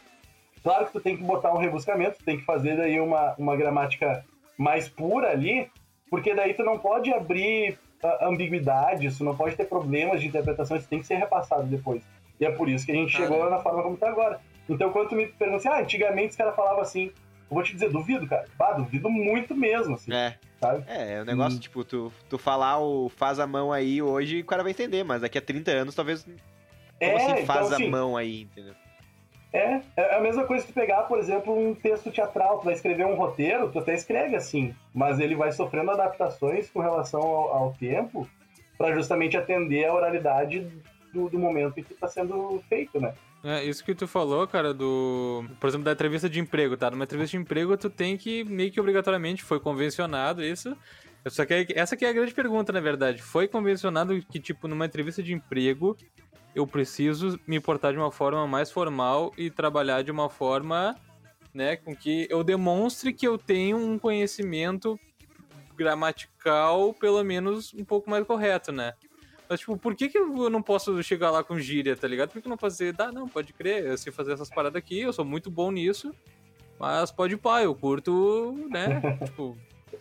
[0.62, 3.54] claro que tu tem que botar um rebuscamento, tu tem que fazer daí uma, uma
[3.54, 4.24] gramática
[4.56, 5.70] mais pura ali,
[6.08, 10.74] porque daí tu não pode abrir uh, ambiguidade, isso não pode ter problemas de interpretação,
[10.74, 12.02] isso tem que ser repassado depois.
[12.40, 14.40] E é por isso que a gente ah, chegou na forma como tá agora.
[14.70, 17.12] Então, quando tu me pergunta assim, ah, antigamente os caras falavam assim,
[17.52, 18.46] eu vou te dizer, duvido, cara.
[18.58, 20.12] Ah, duvido muito mesmo, assim.
[20.12, 20.38] É.
[20.58, 20.84] Sabe?
[20.86, 21.60] É, é um negócio, hum.
[21.60, 25.20] tipo, tu, tu falar o faz a mão aí hoje, o cara vai entender, mas
[25.20, 26.22] daqui a 30 anos talvez.
[26.22, 26.36] Como
[27.00, 28.74] é, assim, então, faz então, assim, a mão aí, entendeu?
[29.52, 32.74] É, é a mesma coisa que tu pegar, por exemplo, um texto teatral, tu vai
[32.74, 37.54] escrever um roteiro, tu até escreve assim, mas ele vai sofrendo adaptações com relação ao,
[37.54, 38.26] ao tempo
[38.78, 40.66] para justamente atender a oralidade
[41.12, 43.12] do, do momento em que está sendo feito, né?
[43.44, 45.44] É, isso que tu falou, cara, do.
[45.58, 46.90] Por exemplo, da entrevista de emprego, tá?
[46.90, 50.76] Numa entrevista de emprego, tu tem que, meio que obrigatoriamente, foi convencionado isso.
[51.26, 53.20] Só que essa que é a grande pergunta, na verdade.
[53.20, 55.96] Foi convencionado que, tipo, numa entrevista de emprego,
[56.54, 60.96] eu preciso me portar de uma forma mais formal e trabalhar de uma forma,
[61.54, 64.98] né, com que eu demonstre que eu tenho um conhecimento
[65.76, 68.92] gramatical, pelo menos, um pouco mais correto, né?
[69.52, 72.30] Mas, tipo, por que, que eu não posso chegar lá com gíria, tá ligado?
[72.30, 72.94] Por que eu não fazer?
[72.94, 76.14] Dá, não, pode crer, eu sei fazer essas paradas aqui, eu sou muito bom nisso,
[76.78, 79.02] mas pode pá, eu curto, né?
[79.26, 79.54] tipo.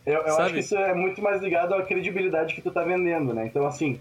[0.05, 3.33] Eu, eu acho que isso é muito mais ligado à credibilidade que tu tá vendendo,
[3.33, 3.45] né?
[3.45, 3.99] Então, assim,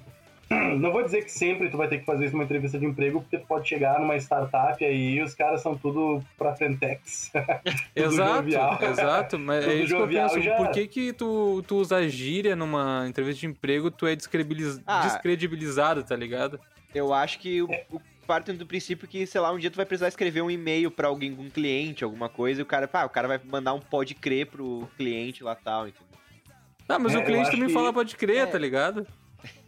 [0.50, 3.20] não vou dizer que sempre tu vai ter que fazer isso numa entrevista de emprego,
[3.20, 7.30] porque tu pode chegar numa startup aí e os caras são tudo pra Frentex.
[7.94, 8.78] exato, jovial.
[8.82, 9.38] exato.
[9.38, 10.40] Mas é isso que eu penso.
[10.40, 10.56] Já...
[10.56, 14.80] Por que que tu, tu usa gíria numa entrevista de emprego, tu é descredibiliz...
[14.86, 16.58] ah, descredibilizado, tá ligado?
[16.92, 19.86] Eu acho que o, o parte do princípio que, sei lá, um dia tu vai
[19.86, 23.08] precisar escrever um e-mail para alguém, um cliente, alguma coisa, e o cara, pá, o
[23.08, 26.06] cara vai mandar um pode crer pro cliente lá tal, entendeu?
[26.86, 27.72] Tá, mas é, o cliente também que...
[27.72, 28.46] fala pode crer, é.
[28.46, 29.06] tá ligado?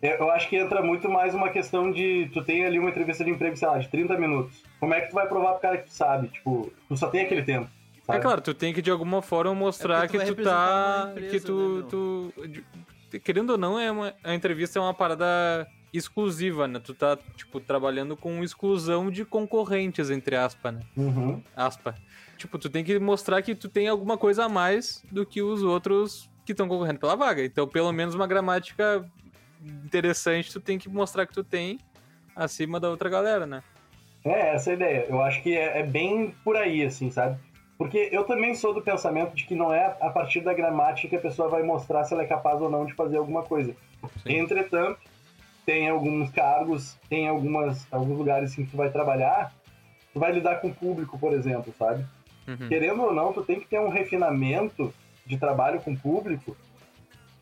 [0.02, 2.28] Eu acho que entra muito mais uma questão de.
[2.32, 4.62] Tu tem ali uma entrevista de emprego, sei lá, de 30 minutos.
[4.80, 6.28] Como é que tu vai provar pro cara que tu sabe?
[6.28, 7.70] Tipo, tu só tem aquele tempo.
[8.04, 8.18] Sabe?
[8.18, 11.08] É claro, tu tem que de alguma forma mostrar é que, tu, que tu tá.
[11.10, 12.32] Empresa, que tu.
[12.38, 12.62] Né,
[13.10, 16.80] tu querendo ou não, é uma, a entrevista é uma parada exclusiva, né?
[16.80, 20.80] Tu tá, tipo, trabalhando com exclusão de concorrentes, entre aspas, né?
[20.96, 21.42] Uhum.
[21.54, 21.94] Aspa.
[22.38, 25.62] Tipo, tu tem que mostrar que tu tem alguma coisa a mais do que os
[25.62, 27.44] outros que estão concorrendo pela vaga.
[27.44, 29.04] Então, pelo menos uma gramática
[29.84, 31.78] interessante, tu tem que mostrar que tu tem
[32.34, 33.62] acima da outra galera, né?
[34.24, 35.06] É, essa é a ideia.
[35.08, 37.38] Eu acho que é, é, bem por aí, assim, sabe?
[37.76, 41.16] Porque eu também sou do pensamento de que não é a partir da gramática que
[41.16, 43.74] a pessoa vai mostrar se ela é capaz ou não de fazer alguma coisa.
[44.22, 44.38] Sim.
[44.38, 45.00] Entretanto,
[45.66, 49.52] tem alguns cargos, tem algumas, alguns lugares assim, que tu vai trabalhar,
[50.12, 52.04] tu vai lidar com o público, por exemplo, sabe?
[52.46, 52.68] Uhum.
[52.68, 54.92] Querendo ou não, tu tem que ter um refinamento
[55.26, 56.56] de trabalho com o público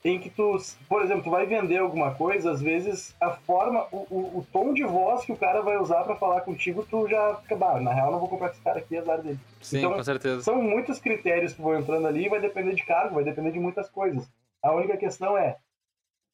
[0.05, 0.57] em que tu,
[0.89, 4.73] por exemplo, tu vai vender alguma coisa, às vezes a forma, o, o, o tom
[4.73, 7.93] de voz que o cara vai usar para falar contigo, tu já fica, bah, na
[7.93, 9.39] real não vou comprar esse cara aqui, azar dele.
[9.61, 10.43] Sim, então, com certeza.
[10.43, 13.91] São muitos critérios que vão entrando ali, vai depender de cargo, vai depender de muitas
[13.91, 14.27] coisas.
[14.63, 15.57] A única questão é,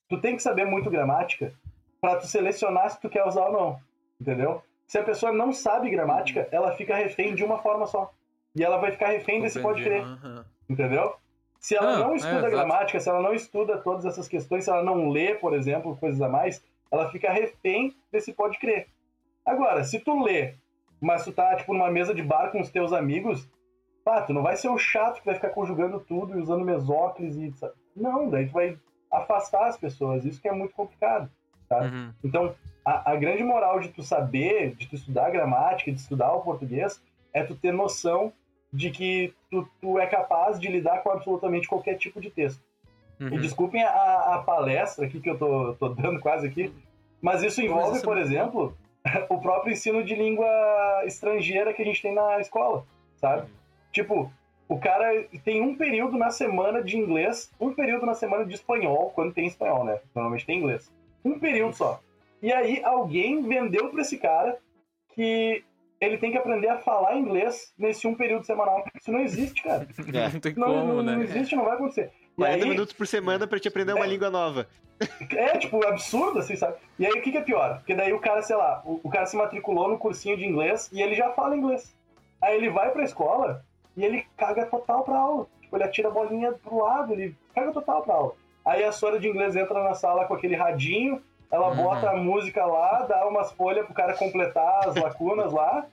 [0.09, 1.53] tu tem que saber muito gramática
[2.01, 3.81] para tu selecionar se tu quer usar ou não,
[4.21, 4.63] entendeu?
[4.87, 8.13] Se a pessoa não sabe gramática, ela fica refém de uma forma só.
[8.55, 10.03] E ela vai ficar refém desse pode crer.
[10.03, 10.45] Uhum.
[10.69, 11.15] Entendeu?
[11.67, 14.63] Se ela ah, não é, estuda é, gramática, se ela não estuda todas essas questões,
[14.63, 18.87] se ela não lê, por exemplo, coisas a mais, ela fica refém desse pode crer.
[19.45, 20.55] Agora, se tu lê,
[21.01, 23.51] mas tu tá, tipo, numa mesa de bar com os teus amigos,
[24.05, 27.47] pá, tu não vai ser o chato que vai ficar conjugando tudo e usando mesóclise
[27.47, 28.01] e...
[28.01, 28.79] Não, daí tu vai
[29.11, 30.25] afastar as pessoas.
[30.25, 31.29] Isso que é muito complicado,
[31.69, 31.81] tá?
[31.81, 32.15] Uhum.
[32.23, 36.43] Então, a, a grande moral de tu saber, de tu estudar gramática, de estudar o
[36.43, 37.03] português,
[37.33, 38.33] é tu ter noção
[38.77, 42.63] de que tu, tu é capaz de lidar com absolutamente qualquer tipo de texto.
[43.19, 43.29] Uhum.
[43.29, 46.73] E desculpem a, a, palestra aqui que eu tô, tô dando quase aqui,
[47.21, 48.77] mas isso envolve, por exemplo,
[49.31, 50.47] o próprio ensino de língua
[51.07, 52.85] estrangeira que a gente tem na escola,
[53.17, 53.43] sabe?
[53.43, 53.49] Uhum.
[53.91, 54.33] Tipo,
[54.69, 59.11] o cara tem um período na semana de inglês, um período na semana de espanhol,
[59.15, 59.99] quando tem espanhol, né?
[60.15, 60.93] Normalmente tem inglês.
[61.25, 62.01] Um período só.
[62.43, 64.59] E aí alguém vendeu para esse cara
[65.15, 65.65] que
[66.01, 68.85] ele tem que aprender a falar inglês nesse um período semanal.
[68.95, 69.87] Isso não existe, cara.
[70.13, 70.29] É.
[70.29, 71.17] Não tem não, como, não, né?
[71.17, 72.13] Não existe, não vai acontecer.
[72.33, 74.69] E 40 aí, minutos por semana para te aprender uma é, língua nova.
[75.31, 76.77] É, tipo, absurdo, assim, sabe?
[76.99, 77.79] E aí o que, que é pior?
[77.79, 80.91] Porque daí o cara, sei lá, o, o, cara se matriculou no cursinho de inglês
[80.93, 81.95] e ele já fala inglês.
[82.43, 83.65] Aí ele vai pra escola
[83.97, 85.47] e ele caga total pra aula.
[85.61, 88.33] Tipo, ele atira a bolinha pro lado, ele caga total pra aula.
[88.65, 91.77] Aí a senhora de inglês entra na sala com aquele radinho, ela uhum.
[91.77, 95.87] bota a música lá, dá umas folhas pro cara completar as lacunas lá.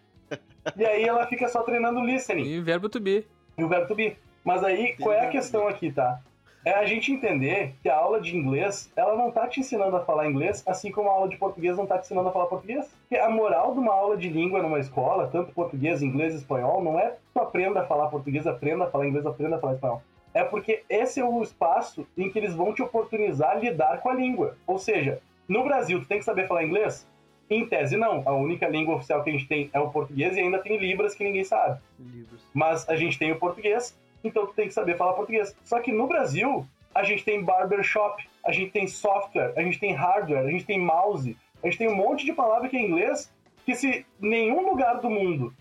[0.76, 2.46] e aí ela fica só treinando listening.
[2.46, 3.26] E o verbo to be.
[3.58, 4.18] E o verbo to be.
[4.44, 6.20] Mas aí, qual é a questão aqui, tá?
[6.66, 10.06] É a gente entender que a aula de inglês, ela não tá te ensinando a
[10.06, 12.90] falar inglês, assim como a aula de português não tá te ensinando a falar português.
[13.02, 16.82] Porque a moral de uma aula de língua numa escola, tanto português, inglês e espanhol,
[16.82, 20.02] não é tu aprenda a falar português, aprenda a falar inglês, aprenda a falar espanhol.
[20.34, 24.14] É porque esse é o espaço em que eles vão te oportunizar lidar com a
[24.14, 24.56] língua.
[24.66, 27.08] Ou seja, no Brasil, tu tem que saber falar inglês?
[27.50, 28.24] Em tese, não.
[28.26, 31.14] A única língua oficial que a gente tem é o português e ainda tem Libras
[31.14, 31.80] que ninguém sabe.
[32.00, 32.42] Libras.
[32.54, 35.56] Mas a gente tem o português, então tu tem que saber falar português.
[35.64, 39.94] Só que no Brasil, a gente tem barbershop, a gente tem software, a gente tem
[39.94, 42.88] hardware, a gente tem mouse, a gente tem um monte de palavra que é em
[42.88, 43.32] inglês
[43.66, 45.54] que se nenhum lugar do mundo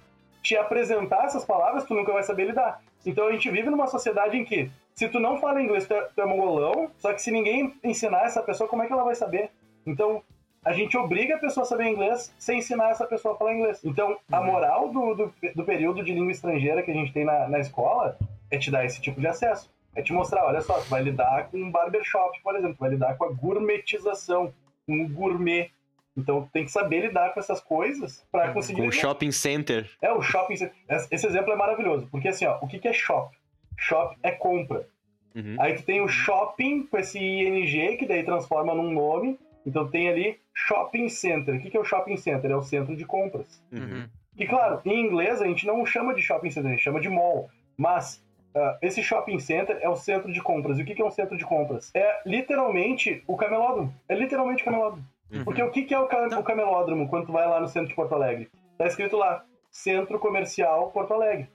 [0.43, 2.83] te apresentar essas palavras, tu nunca vai saber lidar.
[3.07, 6.03] Então a gente vive numa sociedade em que, se tu não fala inglês, tu é,
[6.15, 9.15] tu é mongolão, só que se ninguém ensinar essa pessoa, como é que ela vai
[9.15, 9.51] saber?
[9.87, 10.23] Então,
[10.65, 13.81] a gente obriga a pessoa a saber inglês sem ensinar essa pessoa a falar inglês.
[13.85, 14.47] Então, a uhum.
[14.47, 18.17] moral do, do, do período de língua estrangeira que a gente tem na, na escola
[18.51, 19.71] é te dar esse tipo de acesso.
[19.95, 23.17] É te mostrar, olha só, tu vai lidar com um barbershop, por exemplo, vai lidar
[23.17, 24.55] com a gourmetização,
[24.87, 25.71] com o gourmet.
[26.17, 28.83] Então tem que saber lidar com essas coisas para conseguir.
[28.83, 29.91] Com o shopping center.
[30.01, 30.75] É, o shopping center.
[31.11, 33.37] Esse exemplo é maravilhoso, porque assim, ó, o que é shop?
[33.77, 34.87] Shop é compra.
[35.35, 35.57] Uhum.
[35.59, 40.09] Aí tu tem o shopping com esse ING, que daí transforma num nome, então tem
[40.09, 41.57] ali shopping center.
[41.57, 42.51] O que é o shopping center?
[42.51, 43.63] É o centro de compras.
[43.73, 44.09] Uhum.
[44.37, 47.09] E claro, em inglês a gente não chama de shopping center, a gente chama de
[47.09, 47.49] mall.
[47.77, 50.79] Mas uh, esse shopping center é o centro de compras.
[50.79, 51.91] E o que é um centro de compras?
[51.95, 53.95] É literalmente o camelódromo.
[54.09, 55.05] É literalmente o camelódromo.
[55.33, 55.45] Uhum.
[55.45, 57.95] Porque o que é o, ca o camelódromo quando tu vai lá no centro de
[57.95, 58.51] Porto Alegre?
[58.77, 61.49] Tá escrito lá, Centro Comercial Porto Alegre.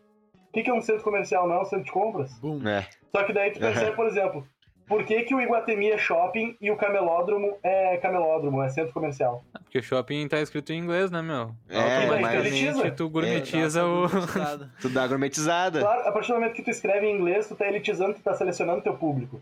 [0.49, 1.47] O que é um centro comercial?
[1.47, 2.33] Não é um centro de compras?
[2.39, 2.67] Boom.
[2.67, 2.87] É.
[3.11, 4.47] Só que daí tu percebe, por exemplo,
[4.87, 9.43] por que, que o Iguatemi é shopping e o camelódromo é camelódromo, é centro comercial?
[9.63, 11.53] Porque shopping tá escrito em inglês, né, meu?
[11.67, 14.07] É, Automaticamente tu gourmetiza é, o...
[14.79, 15.81] tu dá gourmetizada.
[15.81, 18.33] Claro, a partir do momento que tu escreve em inglês, tu tá elitizando, tu tá
[18.33, 19.41] selecionando teu público.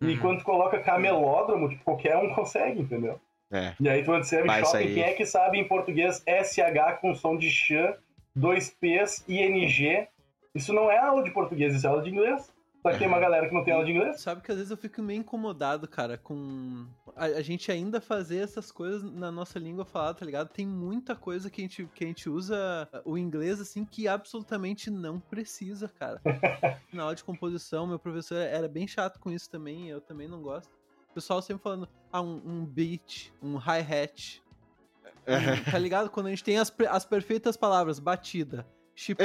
[0.00, 0.10] Uhum.
[0.10, 3.20] E quando tu coloca camelódromo, tipo, qualquer um consegue, entendeu?
[3.50, 3.74] É.
[3.80, 4.94] E aí tu escreve Vai shopping, sair.
[4.94, 7.96] quem é que sabe em português SH com som de x,
[8.34, 10.06] dois P's, ING?
[10.54, 12.53] Isso não é aula de português, isso é aula de inglês.
[12.84, 14.20] Só que tem uma galera que não tem aula de inglês.
[14.20, 18.36] Sabe que às vezes eu fico meio incomodado, cara, com a, a, gente ainda fazer
[18.36, 20.50] essas coisas na nossa língua falada, tá ligado?
[20.50, 24.90] Tem muita coisa que a gente, que a gente usa o inglês, assim, que absolutamente
[24.90, 26.20] não precisa, cara.
[26.92, 30.42] na aula de composição, meu professor era bem chato com isso também, eu também não
[30.42, 30.70] gosto.
[31.10, 34.42] O pessoal sempre falando, ah, um, um beat, um hi-hat.
[35.26, 36.10] Um, tá ligado?
[36.10, 39.24] Quando a gente tem as, as perfeitas palavras, batida, Tipo,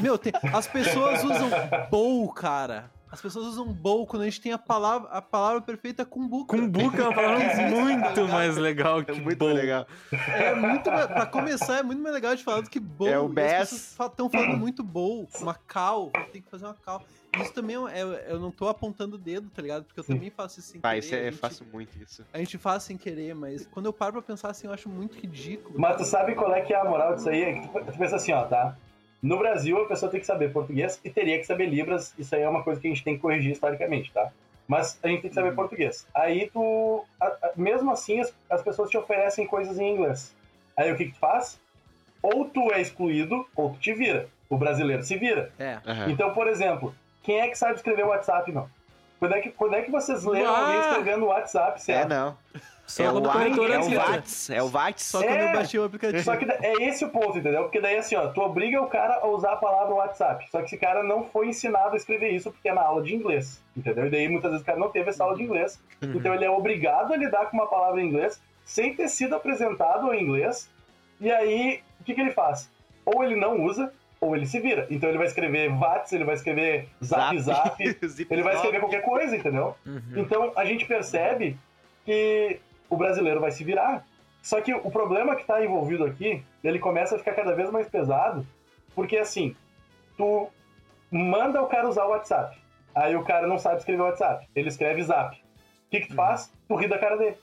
[0.00, 1.50] meu, tem, as pessoas usam
[1.90, 2.90] bowl, cara.
[3.14, 6.56] As pessoas usam bowl quando a gente tem a palavra, a palavra perfeita cumbuca.
[6.56, 9.52] Cumbuca é uma palavra muito mais legal que é muito bowl.
[9.52, 9.86] legal.
[10.10, 13.08] É muito, pra começar, é muito mais legal de falar do que bowl.
[13.08, 13.96] É o bass.
[14.00, 17.04] estão falando muito bowl, uma cal, tem que fazer uma cal.
[17.40, 19.84] Isso também é, eu não tô apontando o dedo, tá ligado?
[19.84, 21.06] Porque eu também faço isso sem Pai, querer.
[21.06, 22.24] Isso é, gente, faço muito isso.
[22.32, 25.18] A gente faz sem querer, mas quando eu paro pra pensar assim, eu acho muito
[25.18, 25.78] ridículo.
[25.78, 27.42] Mas tu sabe qual é que é a moral disso aí?
[27.42, 28.76] É que tu, tu pensa assim, ó, tá?
[29.24, 32.14] No Brasil, a pessoa tem que saber português e teria que saber Libras.
[32.18, 34.30] Isso aí é uma coisa que a gente tem que corrigir historicamente, tá?
[34.68, 35.56] Mas a gente tem que saber uhum.
[35.56, 36.06] português.
[36.14, 37.04] Aí tu.
[37.20, 40.34] A, a, mesmo assim, as, as, pessoas te oferecem coisas em inglês.
[40.76, 41.58] Aí o que, que tu faz?
[42.22, 44.28] Ou tu é excluído, ou tu te vira.
[44.48, 45.50] O brasileiro se vira.
[45.58, 45.76] É.
[45.86, 46.10] Uhum.
[46.10, 46.94] Então, por exemplo,
[47.24, 48.68] quem é que sabe escrever WhatsApp, não?
[49.18, 50.58] Quando é que, quando é que vocês leram ah!
[50.58, 52.12] alguém escrevendo WhatsApp, certo?
[52.12, 52.36] É, não.
[52.86, 55.04] Só é, o, corretor é, o VATS, é o VATS.
[55.04, 56.22] Só é, quando eu baixei o aplicativo.
[56.22, 57.62] Só que é esse o ponto, entendeu?
[57.62, 60.46] Porque daí assim, ó, tu obriga o cara a usar a palavra WhatsApp.
[60.50, 63.14] Só que esse cara não foi ensinado a escrever isso porque é na aula de
[63.14, 64.06] inglês, entendeu?
[64.06, 65.80] E daí muitas vezes o cara não teve essa aula de inglês.
[66.02, 66.12] Uhum.
[66.14, 70.12] Então ele é obrigado a lidar com uma palavra em inglês sem ter sido apresentado
[70.12, 70.68] em inglês.
[71.20, 72.70] E aí, o que, que ele faz?
[73.04, 74.86] Ou ele não usa, ou ele se vira.
[74.90, 77.76] Então ele vai escrever VATS, ele vai escrever Zap Zap,
[78.30, 79.76] ele vai escrever qualquer coisa, entendeu?
[79.86, 80.02] Uhum.
[80.16, 81.56] Então a gente percebe
[82.04, 84.06] que o brasileiro vai se virar.
[84.42, 87.88] Só que o problema que está envolvido aqui, ele começa a ficar cada vez mais
[87.88, 88.46] pesado,
[88.94, 89.56] porque assim,
[90.18, 90.50] tu
[91.10, 92.58] manda o cara usar o WhatsApp,
[92.94, 95.34] aí o cara não sabe escrever o WhatsApp, ele escreve Zap.
[95.34, 96.16] O que, que tu uhum.
[96.16, 96.52] faz?
[96.68, 97.36] Tu ri da cara dele.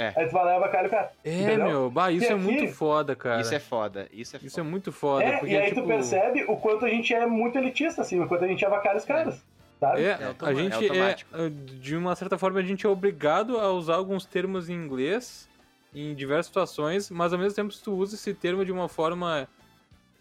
[0.00, 0.14] É.
[0.16, 1.12] Aí tu vai lá e avacalha o cara.
[1.22, 1.66] É, entendeu?
[1.66, 3.40] meu, bah, isso e é aqui, muito foda, cara.
[3.42, 4.46] Isso é foda, isso é foda.
[4.46, 5.24] Isso é muito foda.
[5.24, 5.82] É, porque, e aí tipo...
[5.82, 8.96] tu percebe o quanto a gente é muito elitista, assim, o quanto a gente avacalha
[8.96, 9.34] os caras.
[9.36, 9.60] É.
[9.78, 10.02] Sabe?
[10.02, 13.70] É, é a gente é, é, de uma certa forma, a gente é obrigado a
[13.72, 15.48] usar alguns termos em inglês
[15.94, 19.48] em diversas situações, mas ao mesmo tempo, se tu usa esse termo de uma forma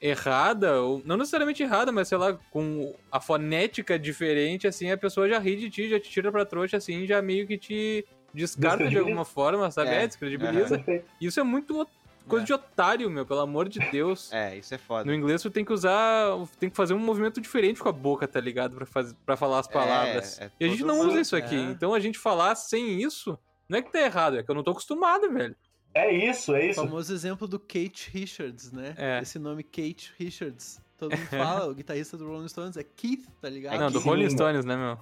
[0.01, 5.27] errada, ou não necessariamente errada, mas sei lá, com a fonética diferente, assim, a pessoa
[5.27, 8.87] já ri de ti, já te tira pra trouxa, assim, já meio que te descarta
[8.87, 9.89] de alguma forma, sabe?
[9.89, 10.83] É, é descredibiliza.
[10.87, 11.01] Uhum.
[11.19, 11.87] Isso é muito
[12.27, 12.45] coisa é.
[12.45, 14.31] de otário, meu, pelo amor de Deus.
[14.31, 15.05] É, isso é foda.
[15.05, 18.27] No inglês tu tem que usar, tem que fazer um movimento diferente com a boca,
[18.27, 18.75] tá ligado?
[18.75, 20.39] Pra, fazer, pra falar as é, palavras.
[20.39, 21.55] É, é e a gente não usa isso aqui.
[21.55, 24.63] Então a gente falar sem isso, não é que tá errado, é que eu não
[24.63, 25.55] tô acostumado, velho.
[25.93, 26.81] É isso, é isso.
[26.81, 28.93] O famoso exemplo do Kate Richards, né?
[28.95, 29.19] É.
[29.21, 30.79] Esse nome Kate Richards.
[30.97, 33.79] Todo mundo fala, o guitarrista do Rolling Stones é Keith, tá ligado?
[33.79, 34.99] Não, do Sim, Rolling Stones, né, meu?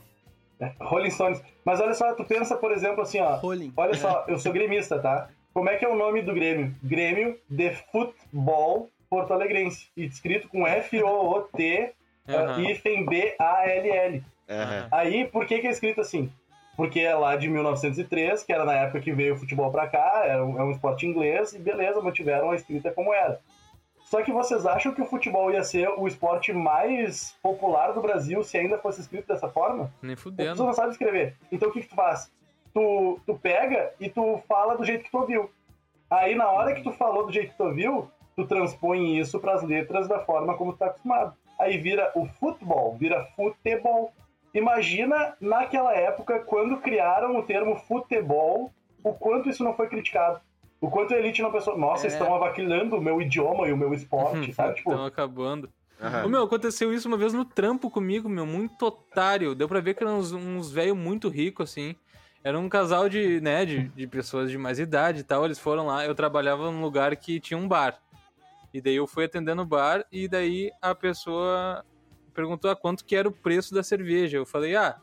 [0.59, 1.41] É, Rolling Stones.
[1.63, 3.35] Mas olha só, tu pensa, por exemplo, assim, ó.
[3.35, 3.71] Rolling.
[3.75, 3.97] Olha é.
[3.97, 5.29] só, eu sou gremista, tá?
[5.53, 6.75] Como é que é o nome do Grêmio?
[6.83, 9.87] Grêmio de Futebol Porto Alegrense.
[9.95, 11.93] Escrito com F-O-O-T
[12.27, 12.69] uhum.
[12.69, 14.17] hífen B-A-L-L.
[14.17, 14.87] Uhum.
[14.91, 16.31] Aí, por que, que é escrito assim?
[16.75, 20.23] Porque é lá de 1903, que era na época que veio o futebol pra cá,
[20.25, 23.39] é um, é um esporte inglês, e beleza, mantiveram a escrita como era.
[24.09, 28.41] Só que vocês acham que o futebol ia ser o esporte mais popular do Brasil
[28.41, 29.91] se ainda fosse escrito dessa forma?
[30.01, 30.55] Nem fudendo.
[30.55, 31.35] Tu não sabe escrever.
[31.51, 32.31] Então o que, que tu faz?
[32.73, 35.51] Tu, tu pega e tu fala do jeito que tu ouviu.
[36.09, 39.55] Aí na hora que tu falou do jeito que tu ouviu, tu transpõe isso para
[39.55, 41.35] as letras da forma como tu tá acostumado.
[41.59, 44.13] Aí vira o futebol, vira futebol.
[44.53, 48.71] Imagina naquela época, quando criaram o termo futebol,
[49.03, 50.39] o quanto isso não foi criticado.
[50.79, 52.09] O quanto a elite não pensou, nossa, é.
[52.09, 54.75] estão avacilhando o meu idioma e o meu esporte, sabe?
[54.75, 54.91] Tipo...
[54.91, 55.69] Estão acabando.
[55.99, 56.29] Uhum.
[56.29, 59.55] meu, aconteceu isso uma vez no trampo comigo, meu, muito otário.
[59.55, 61.95] Deu pra ver que eram uns, uns velhos muito ricos, assim.
[62.43, 65.43] Era um casal de, né, de, de pessoas de mais idade e tal.
[65.43, 67.99] Eles foram lá, eu trabalhava num lugar que tinha um bar.
[68.73, 71.83] E daí eu fui atendendo o bar e daí a pessoa
[72.33, 74.37] perguntou a quanto que era o preço da cerveja.
[74.37, 74.97] Eu falei, ah,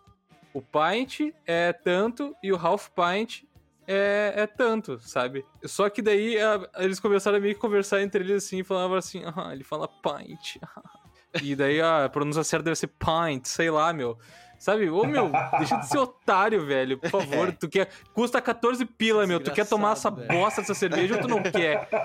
[0.53, 3.43] o pint é tanto e o half pint
[3.87, 5.45] é, é tanto, sabe?
[5.65, 8.97] Só que daí a, eles começaram a meio que conversar entre eles assim, e falavam
[8.97, 10.57] assim, ah, ele fala pint.
[11.43, 14.19] e daí a pronúncia certa deve ser pint, sei lá, meu.
[14.59, 14.89] Sabe?
[14.89, 17.53] Ô, meu, deixa de ser otário, velho, por favor.
[17.61, 17.89] Tu quer.
[18.15, 19.39] Custa 14 pila, meu.
[19.39, 20.27] Tu quer tomar essa velho.
[20.29, 21.89] bosta dessa cerveja ou tu não quer?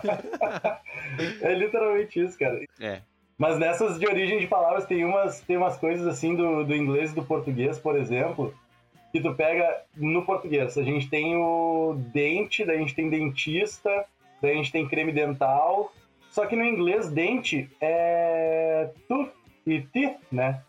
[1.41, 2.59] É literalmente isso, cara.
[2.79, 3.01] É.
[3.37, 7.11] Mas nessas de origem de palavras tem umas, tem umas coisas assim do, do inglês
[7.11, 8.53] e do português, por exemplo,
[9.11, 10.77] que tu pega no português.
[10.77, 14.05] A gente tem o dente, daí a gente tem dentista,
[14.41, 15.91] daí a gente tem creme dental.
[16.29, 19.31] Só que no inglês, dente é tooth
[19.65, 20.61] e teeth, né?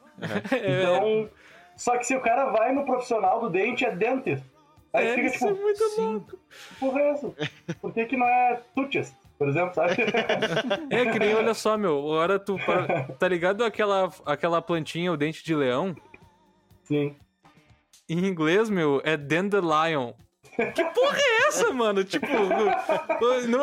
[0.53, 0.83] É.
[0.83, 1.31] Então,
[1.77, 4.45] só que se o cara vai no profissional do dente, é dentist.
[4.93, 6.39] Aí é, fica tipo, é muito louco.
[6.79, 7.33] Porra, é essa?
[7.81, 9.15] Por que, que não é toothest?
[9.39, 9.95] Por exemplo, sabe?
[10.91, 12.59] É que nem, olha só, meu, agora tu.
[13.19, 15.97] Tá ligado aquela, aquela plantinha, o dente de leão?
[16.83, 17.17] Sim.
[18.11, 20.15] Em inglês, meu, é dandelion.
[20.75, 22.03] Que porra é essa, mano?
[22.03, 22.27] Tipo,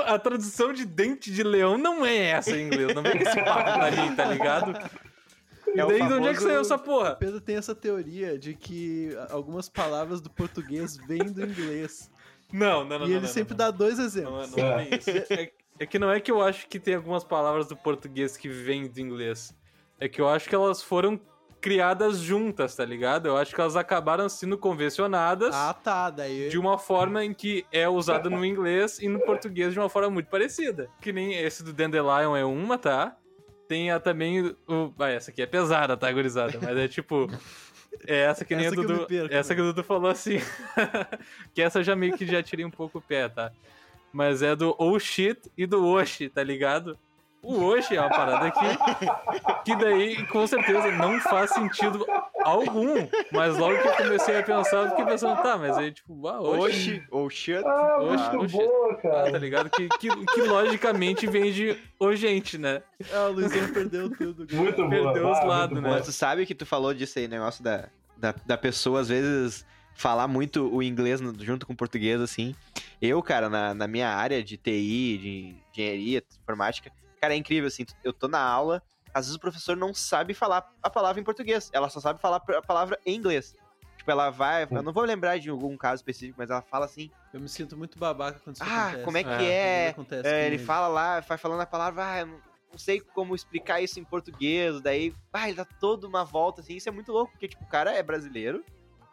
[0.06, 2.96] a tradução de dente de leão não é essa em inglês.
[2.96, 4.72] Não vem com esse papo pra mim, tá ligado?
[4.72, 6.16] É e daí, famoso...
[6.16, 7.12] onde é que saiu essa porra?
[7.12, 12.10] O Pedro tem essa teoria de que algumas palavras do português vêm do inglês.
[12.54, 13.08] Não, não, não.
[13.08, 14.56] E ele não, sempre não, dá dois exemplos.
[14.56, 15.10] Não, não é isso.
[15.10, 18.48] É, é que não é que eu acho que tem algumas palavras do português que
[18.48, 19.54] vêm do inglês.
[20.00, 21.20] É que eu acho que elas foram
[21.60, 23.28] criadas juntas, tá ligado?
[23.28, 25.54] Eu acho que elas acabaram sendo convencionadas.
[25.54, 26.10] Ah, tá.
[26.10, 26.50] Daí...
[26.50, 30.10] De uma forma em que é usada no inglês e no português de uma forma
[30.10, 30.90] muito parecida.
[31.02, 33.16] Que nem esse do Dandelion é uma, tá?
[33.68, 34.56] Tem a também.
[34.68, 34.94] O...
[34.98, 36.58] Ah, essa aqui é pesada, tá, gurizada?
[36.62, 37.30] Mas é tipo.
[38.06, 39.08] É essa que nem essa a Dudu.
[39.08, 39.56] Perco, essa né?
[39.56, 40.38] que o Dudu falou assim.
[41.54, 43.52] que essa já meio que já tirei um pouco o pé, tá?
[44.14, 46.98] Mas é do Oh Shit e do Oshi, tá ligado?
[47.48, 52.06] O Oshi é uma parada que, que daí com certeza não faz sentido
[52.44, 53.08] algum.
[53.32, 56.42] Mas logo que eu comecei a pensar, eu fiquei pensando, tá, mas aí tipo, ah,
[56.42, 57.02] Oshi.
[57.10, 57.56] Oshi.
[57.56, 58.58] Ah, Oshi, muito Oshi.
[58.58, 59.30] boa, cara.
[59.30, 59.70] Ah, tá ligado?
[59.70, 62.84] Que, que, que logicamente vem de o gente, né?
[63.14, 64.46] Ah, o Luizão perdeu tudo.
[64.46, 64.62] Cara.
[64.62, 64.90] Muito boa.
[64.90, 66.02] Perdeu os ah, lados, né?
[66.02, 67.88] Tu sabe que tu falou disso aí, negócio da,
[68.18, 72.54] da, da pessoa, às vezes falar muito o inglês junto com o português, assim.
[73.02, 77.86] Eu, cara, na, na minha área de TI, de engenharia, informática, Cara, é incrível, assim,
[78.04, 78.82] eu tô na aula,
[79.14, 82.38] às vezes o professor não sabe falar a palavra em português, ela só sabe falar
[82.38, 83.56] a palavra em inglês.
[83.98, 87.10] Tipo, ela vai, eu não vou lembrar de algum caso específico, mas ela fala assim.
[87.34, 89.02] Eu me sinto muito babaca quando isso ah, acontece.
[89.02, 89.96] Ah, como é que é?
[90.12, 92.40] é, é ele fala lá, vai falando a palavra, ah, eu não,
[92.72, 96.76] não sei como explicar isso em português, daí, ah, ele dá toda uma volta, assim,
[96.76, 98.64] isso é muito louco, porque, tipo, o cara é brasileiro,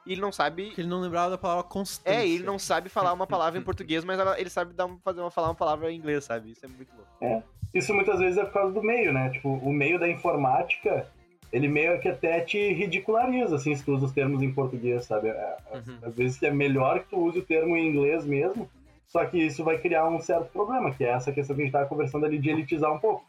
[0.07, 0.67] e ele não sabe.
[0.67, 2.19] Porque ele não lembrava da palavra constância.
[2.19, 5.31] É, ele não sabe falar uma palavra em português, mas ele sabe dar, fazer uma,
[5.31, 6.51] falar uma palavra em inglês, sabe?
[6.51, 7.11] Isso é muito louco.
[7.23, 7.43] É
[7.75, 9.31] isso muitas vezes é por causa do meio, né?
[9.31, 11.09] Tipo, o meio da informática,
[11.53, 15.29] ele meio que até te ridiculariza, assim, se tu usa os termos em português, sabe?
[15.29, 15.99] É, uhum.
[16.03, 18.70] Às vezes é melhor que tu use o termo em inglês mesmo,
[19.07, 21.75] só que isso vai criar um certo problema, que é essa questão que a gente
[21.75, 23.25] estava conversando ali de elitizar um pouco.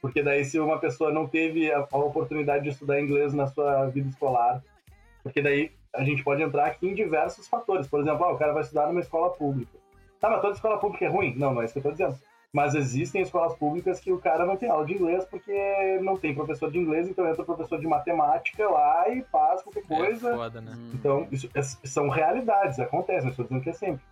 [0.00, 3.86] Porque daí se uma pessoa não teve a, a oportunidade de estudar inglês na sua
[3.86, 4.62] vida escolar,
[5.22, 7.86] porque daí a gente pode entrar aqui em diversos fatores.
[7.86, 9.78] Por exemplo, ah, o cara vai estudar numa escola pública.
[10.20, 11.34] Tá, mas toda escola pública é ruim?
[11.36, 12.16] Não, não é isso que eu tô dizendo
[12.56, 16.34] Mas existem escolas públicas que o cara não tem aula de inglês porque não tem
[16.34, 20.34] professor de inglês, então entra professor de matemática lá e faz qualquer É coisa.
[20.34, 20.72] foda, né?
[20.94, 24.02] Então, isso é- são realidades, acontece, não estou dizendo que é sempre.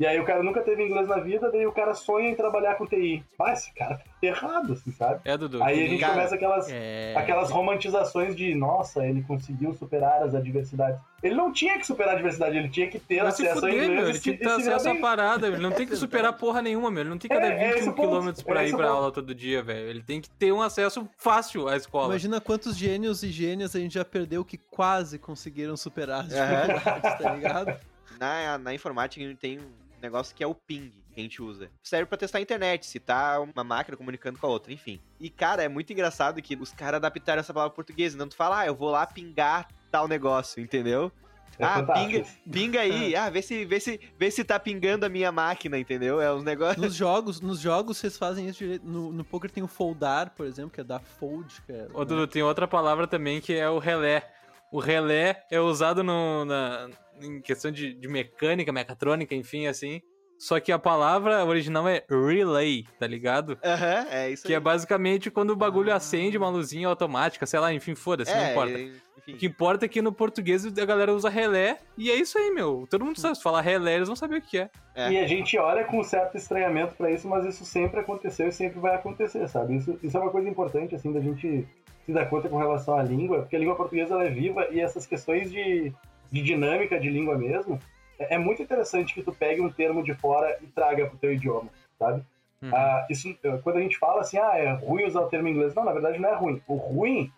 [0.00, 2.76] E aí o cara nunca teve inglês na vida, daí o cara sonha em trabalhar
[2.76, 3.24] com TI.
[3.36, 5.20] Mas esse cara tá errado, assim, sabe?
[5.24, 5.60] É, Dudu.
[5.62, 7.14] Aí a gente Cara, começa aquelas, É...
[7.16, 11.00] aquelas romantizações de, nossa, ele conseguiu superar as adversidades.
[11.20, 13.88] Ele não tinha que superar a adversidade, ele tinha que ter se acesso a inglês
[13.90, 14.08] meu.
[14.08, 15.48] Ele tinha que ter acesso à parada.
[15.48, 17.02] Ele não tem que superar porra nenhuma, meu.
[17.02, 18.34] Ele não tem que andar É, é esse 21 o ponto.
[18.36, 18.96] km pra É ir pra ponto.
[18.96, 19.88] aula todo dia, velho.
[19.88, 22.06] Ele tem que ter um acesso fácil à escola.
[22.10, 27.18] Imagina quantos gênios e gênias a gente já perdeu que quase conseguiram superar as dificuldades,
[27.18, 27.76] tá ligado?
[28.18, 29.60] Na, na informática a gente tem
[30.02, 31.70] negócio que é o ping que a gente usa.
[31.82, 35.00] Serve pra testar a internet, se tá uma máquina comunicando com a outra, enfim.
[35.20, 38.16] E, cara, é muito engraçado que os caras adaptaram essa palavra portuguesa.
[38.16, 41.10] Não tu fala, ah, eu vou lá pingar tal negócio, entendeu?
[41.58, 43.14] É ah, pinga, pinga aí.
[43.18, 46.20] Ah, vê se, vê, se, vê se tá pingando a minha máquina, entendeu?
[46.20, 46.76] É uns negócios.
[46.76, 48.86] Nos jogos, nos jogos vocês fazem isso direito.
[48.86, 52.04] No, no poker tem o foldar, por exemplo, que é dar fold, que é, Ô,
[52.04, 54.30] Dudu, tem outra palavra também que é o relé.
[54.70, 56.88] O relé é usado no, na,
[57.22, 60.00] em questão de, de mecânica, mecatrônica, enfim, assim.
[60.38, 63.58] Só que a palavra original é relay, tá ligado?
[63.64, 64.56] Aham, é isso Que aí.
[64.56, 68.50] é basicamente quando o bagulho acende uma luzinha automática, sei lá, enfim, foda-se, não É,
[68.52, 68.72] importa.
[68.78, 68.82] é,
[69.18, 69.32] enfim.
[69.32, 72.52] O que importa é que no português a galera usa relé, e é isso aí,
[72.52, 72.86] meu.
[72.88, 74.70] Todo mundo sabe, se falar relé, eles vão saber o que é.
[74.94, 75.10] É.
[75.10, 78.52] E a gente olha com um certo estranhamento pra isso, mas isso sempre aconteceu e
[78.52, 79.76] sempre vai acontecer, sabe?
[79.76, 81.66] Isso, isso é uma coisa importante, assim, da gente
[82.08, 84.80] se dar conta com relação à língua, porque a língua portuguesa ela é viva e
[84.80, 85.92] essas questões de,
[86.32, 87.78] de dinâmica de língua mesmo,
[88.18, 91.34] é, é muito interessante que tu pegue um termo de fora e traga pro teu
[91.34, 92.22] idioma, sabe?
[92.62, 92.70] Uhum.
[92.74, 93.28] Ah, isso,
[93.62, 95.92] quando a gente fala assim, ah, é ruim usar o termo em inglês, não, na
[95.92, 96.62] verdade não é ruim.
[96.66, 97.30] O ruim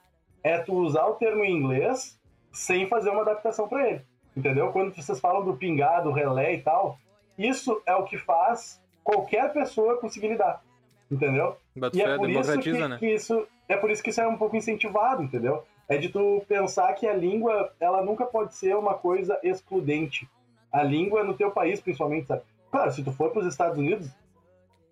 [0.45, 2.16] é tu usar o termo em inglês
[2.53, 4.03] sem fazer uma adaptação para ele,
[4.37, 4.71] entendeu?
[4.71, 6.97] Quando vocês falam do pingado, relé e tal,
[7.37, 10.62] isso é o que faz qualquer pessoa conseguir lidar,
[11.11, 11.57] entendeu?
[11.75, 12.99] Bato E é por isso que, né?
[12.99, 15.64] que isso é por isso que isso é um pouco incentivado, entendeu?
[15.89, 20.29] É de tu pensar que a língua ela nunca pode ser uma coisa excludente.
[20.73, 22.43] A língua no teu país, principalmente, sabe?
[22.71, 24.09] Claro, se tu for para os Estados Unidos,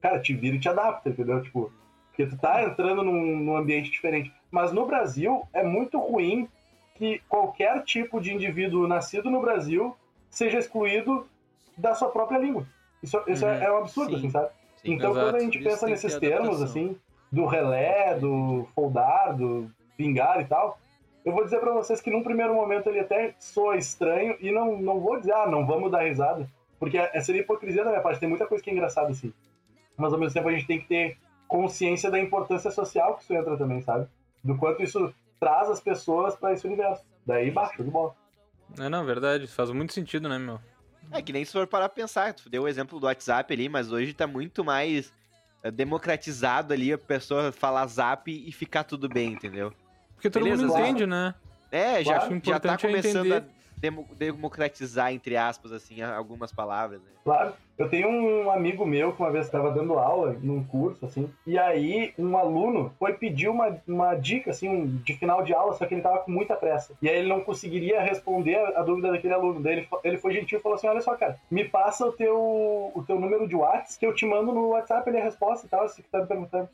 [0.00, 1.42] cara, te vira e te adapta, entendeu?
[1.42, 1.72] Tipo,
[2.08, 4.32] porque tu tá entrando num, num ambiente diferente.
[4.50, 6.48] Mas no Brasil é muito ruim
[6.96, 9.96] que qualquer tipo de indivíduo nascido no Brasil
[10.30, 11.28] seja excluído
[11.76, 12.66] da sua própria língua.
[13.00, 13.52] Isso, isso Uhum.
[13.52, 14.16] é, é um absurdo, Sim.
[14.16, 14.48] assim, sabe?
[14.76, 14.92] Sim.
[14.94, 15.26] Então, Exato.
[15.26, 16.96] quando a gente pensa nesses ter termos, assim,
[17.30, 20.78] do relé, do foldar, do pingar e tal,
[21.24, 24.80] eu vou dizer pra vocês que num primeiro momento ele até soa estranho e não,
[24.80, 26.48] não vou dizer, ah, não vamos dar risada,
[26.78, 29.32] porque é- seria hipocrisia da minha parte, tem muita coisa que é engraçada, assim.
[29.96, 33.34] Mas ao mesmo tempo a gente tem que ter consciência da importância social que isso
[33.34, 34.06] entra também, sabe?
[34.44, 37.04] Do quanto isso traz as pessoas pra esse universo.
[37.26, 38.14] Daí baixa, de bola.
[38.78, 39.46] É, não, verdade.
[39.46, 40.60] Faz muito sentido, né, meu?
[41.10, 43.68] É que nem se for parar pra pensar, tu deu o exemplo do WhatsApp ali,
[43.68, 45.17] mas hoje tá muito mais é,
[45.72, 49.72] democratizado ali a pessoa falar zap e ficar tudo bem, entendeu?
[50.14, 50.86] Porque todo Beleza, mundo claro.
[50.86, 51.34] entende, né?
[51.70, 53.36] É, já, Claro, já tá é começando entender.
[53.36, 53.57] a
[54.16, 57.10] democratizar, entre aspas, assim, algumas palavras, né?
[57.24, 57.52] Claro.
[57.76, 61.56] Eu tenho um amigo meu que uma vez estava dando aula num curso, assim, e
[61.56, 65.94] aí um aluno foi pedir uma, uma dica, assim, de final de aula, só que
[65.94, 66.94] ele tava com muita pressa.
[67.00, 69.62] E aí ele não conseguiria responder a, dúvida daquele aluno.
[69.62, 72.36] Daí ele, ele foi gentil e falou assim, olha só, cara, me passa o teu,
[72.36, 75.68] o teu número de WhatsApp, que eu te mando no WhatsApp ele a resposta e
[75.68, 76.68] tal, se que tá me perguntando.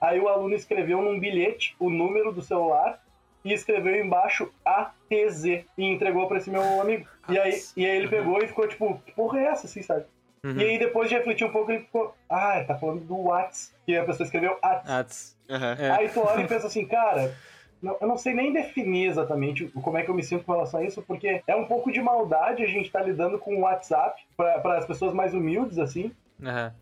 [0.00, 3.02] Aí o aluno escreveu num bilhete o número do celular
[3.46, 7.06] e escreveu embaixo ATZ e entregou pra esse meu amigo.
[7.28, 10.04] E aí, e aí ele pegou e ficou tipo, que porra é essa, assim, sabe?
[10.44, 10.56] Uhum.
[10.56, 13.96] E aí depois de refletir um pouco, ele ficou, ah, tá falando do Whats, que
[13.96, 15.06] a pessoa escreveu Ats.
[15.06, 15.36] Tss.
[15.50, 15.76] Aham.
[15.78, 15.90] É.
[15.90, 17.34] Aí tu olha e pensa assim, cara,
[17.80, 20.80] não- eu não sei nem definir exatamente como é que eu me sinto com relação
[20.80, 24.20] a isso, porque é um pouco de maldade a gente tá lidando com o WhatsApp
[24.36, 26.10] para as pessoas mais humildes, assim,
[26.42, 26.72] Aham.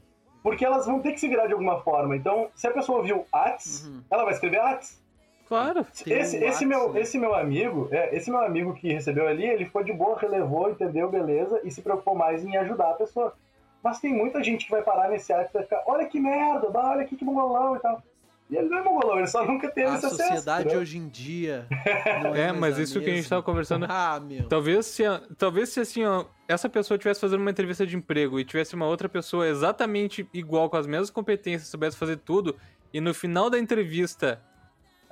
[0.43, 2.17] porque elas vão ter que se virar de alguma forma.
[2.17, 4.03] Então, se a pessoa ouviu Ats, Uhum.
[4.11, 5.03] ela vai escrever Ats.
[5.49, 5.87] Claro.
[6.07, 7.01] Esse, o esse, meu, né?
[7.01, 10.71] esse meu amigo, é, esse meu amigo que recebeu ali, ele foi de boa, relevou,
[10.71, 13.35] entendeu, beleza, e se preocupou mais em ajudar a pessoa.
[13.83, 16.71] Mas tem muita gente que vai parar nesse ato e vai ficar, olha que merda,
[16.71, 18.03] bah, olha aqui que mongolão e tal.
[18.51, 20.23] E ele não é mongolão, ele só nunca teve A esse acesso.
[20.23, 20.81] sociedade entendeu?
[20.81, 21.67] hoje em dia.
[22.23, 23.31] não É, mais mas a isso que a gente mesma.
[23.31, 23.87] tava conversando.
[23.89, 24.49] Ah, meu.
[24.49, 28.39] Talvez se, a- talvez se assim, ó, essa pessoa estivesse fazendo uma entrevista de emprego
[28.41, 32.55] e tivesse uma outra pessoa exatamente igual, com as mesmas competências, soubesse fazer tudo,
[32.93, 34.41] e no final da entrevista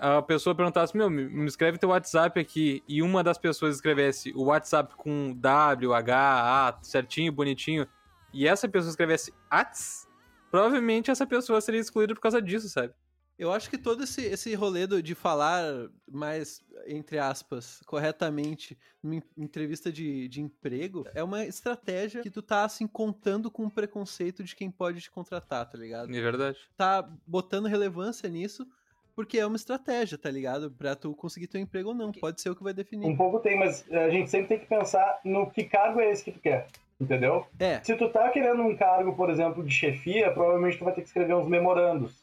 [0.03, 4.33] a pessoa perguntasse, meu, me me escreve teu WhatsApp aqui, e uma das pessoas escrevesse
[4.35, 7.87] o WhatsApp com W, H, A, certinho, bonitinho,
[8.35, 10.09] e essa pessoa escrevesse ATS,
[10.51, 12.93] provavelmente essa pessoa seria excluída por causa disso, sabe?
[13.39, 19.93] Eu acho que todo esse, esse rolê de falar mais, entre aspas, corretamente numa entrevista
[19.93, 24.57] de, de emprego é uma estratégia que tu tá, assim, contando com o preconceito de
[24.57, 26.15] quem pode te contratar, tá ligado?
[26.15, 26.59] É verdade.
[26.77, 28.67] Tá botando relevância nisso
[29.15, 30.71] porque é uma estratégia, tá ligado?
[30.71, 32.13] Pra tu conseguir teu emprego ou não.
[32.13, 33.07] Pode ser o que vai definir.
[33.07, 36.25] Um pouco tem, mas a gente sempre tem que pensar no que cargo é esse
[36.25, 36.67] que tu quer.
[37.01, 37.47] Entendeu?
[37.59, 37.81] É.
[37.83, 41.09] Se tu tá querendo um cargo, por exemplo, de chefia, provavelmente tu vai ter que
[41.09, 42.23] escrever uns memorandos.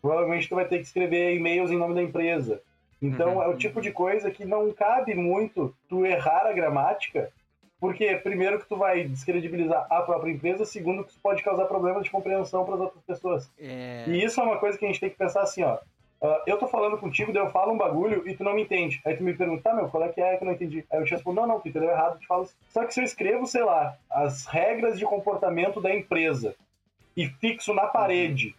[0.00, 2.62] Provavelmente tu vai ter que escrever e-mails em nome da empresa.
[3.02, 3.42] Então uhum.
[3.42, 7.32] é o tipo de coisa que não cabe muito tu errar a gramática,
[7.80, 12.04] porque primeiro que tu vai descredibilizar a própria empresa, segundo que tu pode causar problemas
[12.04, 13.50] de compreensão para as outras pessoas.
[13.58, 14.04] É...
[14.06, 15.78] E isso é uma coisa que a gente tem que pensar assim, ó.
[16.20, 19.00] Uh, eu tô falando contigo, daí eu falo um bagulho e tu não me entende.
[19.06, 20.84] Aí tu me pergunta, tá, meu, qual é que é que eu não entendi?
[20.90, 22.54] Aí eu te respondo, não, não, tu entendeu errado, eu te falo assim.
[22.68, 26.54] Só que se eu escrevo, sei lá, as regras de comportamento da empresa
[27.16, 28.54] e fixo na parede,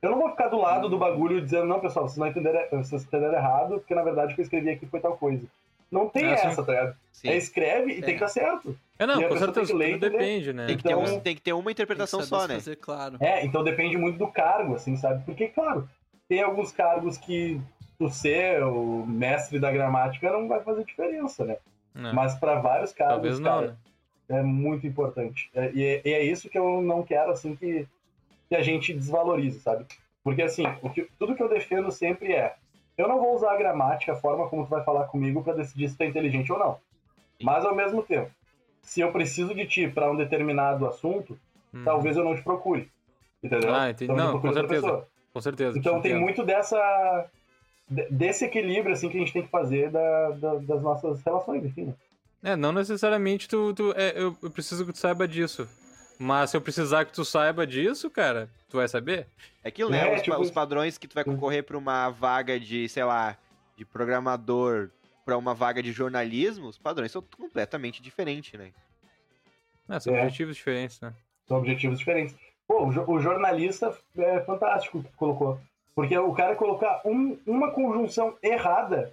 [0.00, 3.04] eu não vou ficar do lado do bagulho dizendo, não, pessoal, vocês não entenderam, vocês
[3.04, 5.46] entenderam errado, porque na verdade o que eu escrevi aqui foi tal coisa.
[5.90, 6.96] Não tem é, essa, tá ligado?
[7.22, 8.00] É escreve e é.
[8.00, 8.74] tem que estar certo.
[8.98, 10.66] É, não, com certeza, ler, depende, né?
[10.66, 12.54] Tem que, então, ter um, tem que ter uma interpretação só, né?
[12.54, 13.18] Fazer, claro.
[13.20, 15.22] É, então depende muito do cargo, assim, sabe?
[15.26, 15.86] Porque, claro,
[16.32, 17.60] tem alguns cargos que
[17.98, 21.58] tu ser o mestre da gramática não vai fazer diferença, né?
[21.94, 22.08] Não.
[22.08, 22.12] É.
[22.14, 23.78] Mas para vários cargos, Talvez não, cara,
[24.30, 24.38] né?
[24.38, 25.50] é muito importante.
[25.54, 27.86] É, e, é, e, é, isso que eu não quero, assim, que,
[28.48, 29.84] que a gente desvalorize, sabe?
[30.24, 32.54] Porque, assim, o que, tudo que eu defendo sempre é
[32.96, 35.90] eu não vou usar a gramática, a forma como tu vai falar comigo para decidir
[35.90, 36.78] se tu é inteligente ou não.
[37.42, 38.30] Mas, ao mesmo tempo,
[38.80, 41.38] se eu preciso de ti para um determinado assunto,
[41.74, 41.82] hum.
[41.84, 42.90] talvez eu não te procure.
[43.44, 43.74] Entendeu?
[43.74, 44.10] Ah, entendi.
[44.10, 45.06] Então, não, com certeza.
[45.32, 45.78] Com certeza.
[45.78, 47.28] Então tem muito dessa
[48.10, 51.86] desse equilíbrio assim que a gente tem que fazer da, da, das nossas relações, enfim.
[51.86, 51.94] Né?
[52.42, 55.68] É, não necessariamente tu, tu é, eu, eu, preciso que tu saiba disso.
[56.18, 59.26] Mas se eu precisar que tu saiba disso, cara, tu vai saber?
[59.62, 60.12] É aquilo, né?
[60.12, 60.40] É, os, tipo...
[60.40, 63.36] os, padrões que tu vai concorrer para uma vaga de, sei lá,
[63.76, 64.90] de programador
[65.24, 68.72] para uma vaga de jornalismo, os padrões são completamente diferentes, né?
[69.88, 70.22] É, são é.
[70.22, 71.12] objetivos diferentes, né?
[71.46, 72.34] São objetivos diferentes.
[72.66, 75.58] Pô, o jornalista é fantástico que colocou.
[75.94, 79.12] Porque o cara colocar um, uma conjunção errada,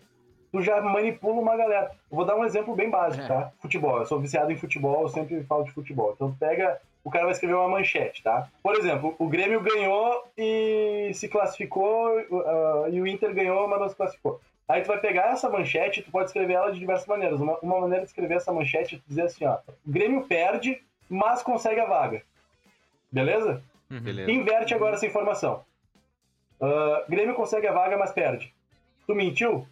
[0.51, 1.91] tu já manipula uma galera.
[2.09, 3.27] vou dar um exemplo bem básico, é.
[3.27, 3.51] tá?
[3.59, 3.97] Futebol.
[3.97, 6.13] Eu sou viciado em futebol, eu sempre falo de futebol.
[6.15, 8.47] Então pega, o cara vai escrever uma manchete, tá?
[8.63, 13.89] Por exemplo, o Grêmio ganhou e se classificou, uh, e o Inter ganhou, mas não
[13.89, 14.39] se classificou.
[14.67, 17.41] Aí tu vai pegar essa manchete, tu pode escrever ela de diversas maneiras.
[17.41, 20.79] Uma, uma maneira de escrever essa manchete é dizer assim, ó, o Grêmio perde,
[21.09, 22.21] mas consegue a vaga.
[23.11, 23.61] Beleza?
[23.89, 23.99] Uhum.
[23.99, 24.31] Beleza.
[24.31, 25.63] Inverte agora essa informação.
[26.59, 28.53] Uh, Grêmio consegue a vaga, mas perde.
[29.07, 29.67] Tu mentiu?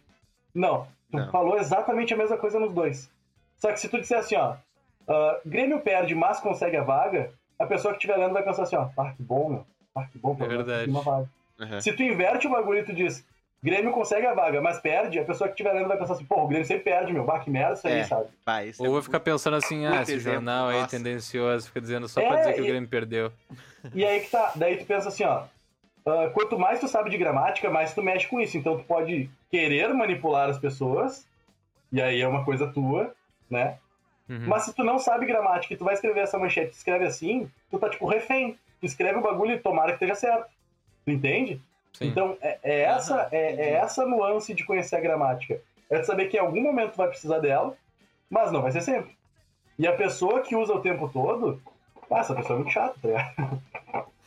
[0.53, 0.87] Não.
[1.11, 1.31] Tu Não.
[1.31, 3.09] falou exatamente a mesma coisa nos dois.
[3.57, 7.65] Só que se tu disser assim, ó, uh, Grêmio perde, mas consegue a vaga, a
[7.65, 9.65] pessoa que estiver lendo vai pensar assim, ó, ah, que bom, meu.
[9.95, 10.89] Ah, que bom, é verdade.
[10.89, 11.29] Uma vaga.
[11.59, 11.81] Uhum.
[11.81, 13.25] Se tu inverte o bagulho e tu diz,
[13.63, 16.43] Grêmio consegue a vaga, mas perde, a pessoa que estiver lendo vai pensar assim, pô,
[16.43, 17.25] o Grêmio sempre perde, meu.
[17.25, 18.29] Bah, que merda isso aí, é, sabe?
[18.45, 21.81] Bah, isso Ou é vai ficar pensando assim, ah, esse exemplo, jornal aí tendencioso, fica
[21.81, 22.63] dizendo só é, pra dizer que e...
[22.63, 23.31] o Grêmio perdeu.
[23.93, 25.43] E aí que tá, daí tu pensa assim, ó,
[26.05, 28.57] uh, quanto mais tu sabe de gramática, mais tu mexe com isso.
[28.57, 31.25] Então tu pode querer manipular as pessoas,
[31.91, 33.13] e aí é uma coisa tua,
[33.49, 33.77] né?
[34.29, 34.45] Uhum.
[34.45, 37.79] Mas se tu não sabe gramática e tu vai escrever essa manchete, escreve assim, tu
[37.79, 38.57] tá tipo refém.
[38.79, 40.49] Tu escreve o bagulho e tomara que esteja certo.
[41.05, 41.61] Tu entende?
[41.97, 42.09] Sim.
[42.09, 45.59] Então, é, é essa, é, é, essa nuance de conhecer a gramática.
[45.89, 47.75] É de saber que em algum momento tu vai precisar dela,
[48.29, 49.17] mas não vai ser sempre.
[49.79, 51.59] E a pessoa que usa o tempo todo,
[52.11, 53.61] ah, essa pessoa é muito chata, tá ligado?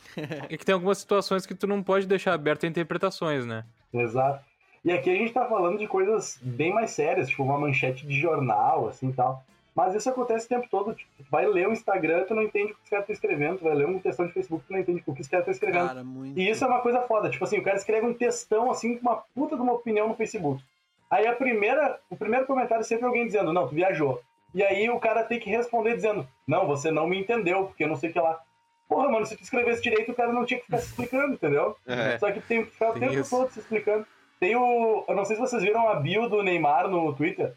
[0.49, 3.63] É que tem algumas situações que tu não pode deixar aberto a interpretações, né?
[3.93, 4.43] Exato.
[4.83, 8.19] E aqui a gente tá falando de coisas bem mais sérias, tipo uma manchete de
[8.19, 9.41] jornal, assim e tal.
[9.75, 10.93] Mas isso acontece o tempo todo.
[10.93, 13.59] Tipo, tu vai ler o Instagram, tu não entende o que os caras estão escrevendo.
[13.59, 15.53] Tu vai ler um textão de Facebook, tu não entende o que os caras estão
[15.53, 15.87] escrevendo.
[15.87, 16.37] Cara, muito...
[16.37, 17.29] E isso é uma coisa foda.
[17.29, 20.15] Tipo assim, o cara escreve um textão, assim, com uma puta de uma opinião no
[20.15, 20.61] Facebook.
[21.09, 24.21] Aí a primeira, o primeiro comentário é sempre alguém dizendo, não, tu viajou.
[24.53, 27.87] E aí o cara tem que responder dizendo, não, você não me entendeu, porque eu
[27.87, 28.39] não sei o que lá.
[28.87, 31.77] Porra, mano, se tu escrevesse direito, o cara não tinha que ficar se explicando, entendeu?
[31.87, 32.17] É.
[32.19, 33.29] Só que tem que ficar o tempo isso.
[33.29, 34.05] todo se explicando.
[34.37, 35.05] Tem o.
[35.07, 37.53] Eu não sei se vocês viram a bio do Neymar no Twitter.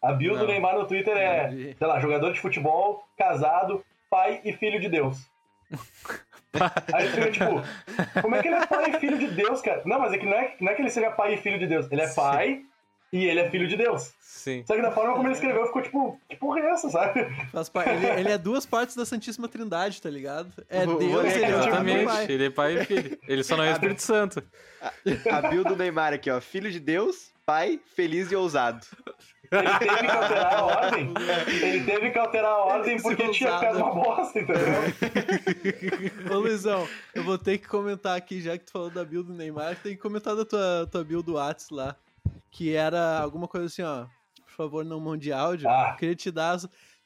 [0.00, 0.40] A bio não.
[0.40, 4.88] do Neymar no Twitter é, sei lá, jogador de futebol, casado, pai e filho de
[4.88, 5.18] Deus.
[6.94, 9.82] Aí fica tipo, como é que ele é pai e filho de Deus, cara?
[9.84, 11.66] Não, mas é que não é, não é que ele seja pai e filho de
[11.66, 11.90] Deus.
[11.90, 12.62] Ele é pai
[13.12, 14.12] e ele é filho de Deus.
[14.20, 14.64] Sim.
[14.66, 17.20] Só que da forma como ele escreveu ficou tipo, que porra é essa, sabe?
[17.20, 20.52] Ele, ele, é duas partes da Santíssima Trindade, tá ligado?
[20.68, 22.24] É Deus, ele é Exatamente, pai.
[22.28, 23.18] ele é pai e filho.
[23.26, 24.42] Ele só não é Espírito Santo.
[24.80, 26.40] A, a bio do Neymar aqui, ó.
[26.40, 28.86] Filho de Deus, pai, feliz e ousado.
[29.50, 31.14] Ele teve que alterar a ordem.
[31.46, 34.66] Ele teve que alterar a ordem porque tinha ficado uma bosta, entendeu?
[36.30, 39.34] Ô Luizão, eu vou ter que comentar aqui, já que tu falou da build do
[39.34, 41.96] Neymar, tem que comentar da tua, tua build do Whats lá.
[42.50, 44.06] Que era alguma coisa assim, ó.
[44.44, 45.68] Por favor, não mande áudio.
[45.68, 45.96] Ah.
[45.98, 46.58] Queria te dar,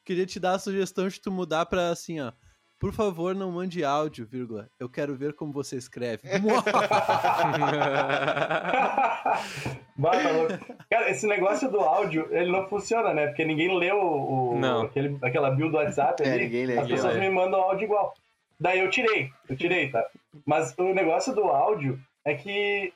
[0.03, 2.33] queria te dar a sugestão de tu mudar pra assim, ó.
[2.79, 4.69] Por favor, não mande áudio, vírgula.
[4.77, 6.27] Eu quero ver como você escreve.
[9.95, 10.53] Bah, tá louco.
[10.89, 13.27] Cara, esse negócio do áudio, ele não funciona, né?
[13.27, 14.81] Porque ninguém leu o, o- Não.
[14.83, 16.43] aquele, aquela build do WhatsApp É, ali.
[16.45, 17.19] ninguém lê, As ninguém pessoas lê.
[17.21, 18.13] me mandam áudio igual.
[18.59, 20.03] Daí eu tirei, eu tirei, tá?
[20.45, 22.93] Mas o negócio do áudio é que,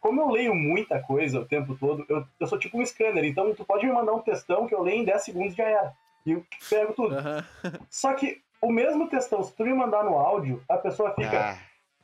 [0.00, 3.52] como eu leio muita coisa o tempo todo, eu, eu sou tipo um scanner, então
[3.54, 5.92] tu pode me mandar um textão que eu leio em 10 segundos e já era.
[6.24, 7.16] E eu pego tudo.
[7.16, 7.44] Aham.
[7.90, 11.58] Só que o mesmo textão, se tu me mandar no áudio, a pessoa fica, Ah,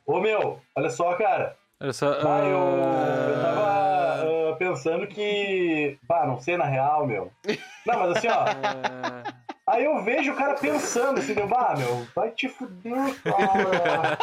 [0.05, 2.11] ô meu, olha só, cara, Olha só.
[2.11, 3.96] ah, eu, eu tava
[4.57, 5.97] pensando que.
[6.07, 7.31] Bah, não sei na real, meu.
[7.85, 8.45] Não, mas assim, ó.
[9.67, 14.17] Aí eu vejo o cara pensando assim, deu, bah, meu, vai te fuder, cara.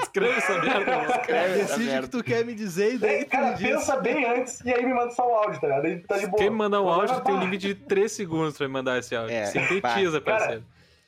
[0.00, 0.96] Escreve essa merda.
[0.96, 1.10] mano.
[1.10, 4.62] escreve Decide o que tu quer me dizer e daí tu cara, pensa bem antes
[4.64, 5.84] e aí me manda só o áudio, tá ligado?
[5.84, 6.38] Aí tá de boa.
[6.38, 9.14] Quem me mandar um áudio tem um limite de 3 segundos pra me mandar esse
[9.14, 9.36] áudio.
[9.36, 10.64] É, Sintetiza, Cara, parceiro.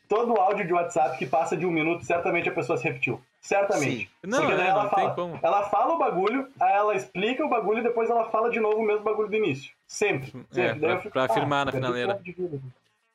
[0.06, 3.22] Todo áudio de WhatsApp que passa de um minuto, certamente a pessoa se repetiu.
[3.42, 4.08] Certamente.
[4.22, 5.40] Não, Porque daí é, ela não fala, tem como.
[5.42, 8.76] Ela fala o bagulho, aí ela explica o bagulho e depois ela fala de novo
[8.78, 9.72] o mesmo bagulho do início.
[9.86, 10.30] Sempre.
[10.48, 10.60] sempre.
[10.62, 12.14] É, pra- eu fico, pra ah, afirmar na perdi finaleira.
[12.22, 12.60] vida.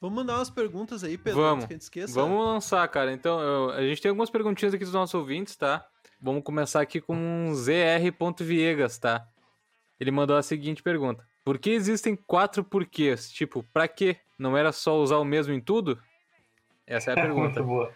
[0.01, 1.65] Vamos mandar umas perguntas aí, Pedro, Vamos.
[1.65, 2.13] que a gente esqueça.
[2.13, 3.11] Vamos lançar, cara.
[3.13, 5.87] Então, eu- a gente tem algumas perguntinhas aqui dos nossos ouvintes, tá?
[6.21, 9.25] Vamos começar aqui com um ZR.viegas, tá?
[9.99, 13.31] Ele mandou a seguinte pergunta: Por que existem quatro porquês?
[13.31, 14.17] Tipo, pra quê?
[14.37, 15.97] Não era só usar o mesmo em tudo?
[16.85, 17.61] Essa é a pergunta.
[17.61, 17.91] Muito boa.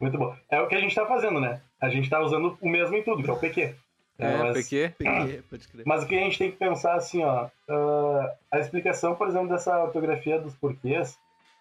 [0.00, 0.38] Muito boa.
[0.50, 1.62] É o que a gente tá fazendo, né?
[1.84, 3.74] A gente tá usando o mesmo em tudo, que é o PQ.
[4.18, 5.42] É, mas, PQ?
[5.50, 5.84] Pode crer.
[5.84, 7.48] mas o que a gente tem que pensar assim, ó.
[7.68, 11.18] ah, a explicação, por exemplo, dessa ortografia dos porquês,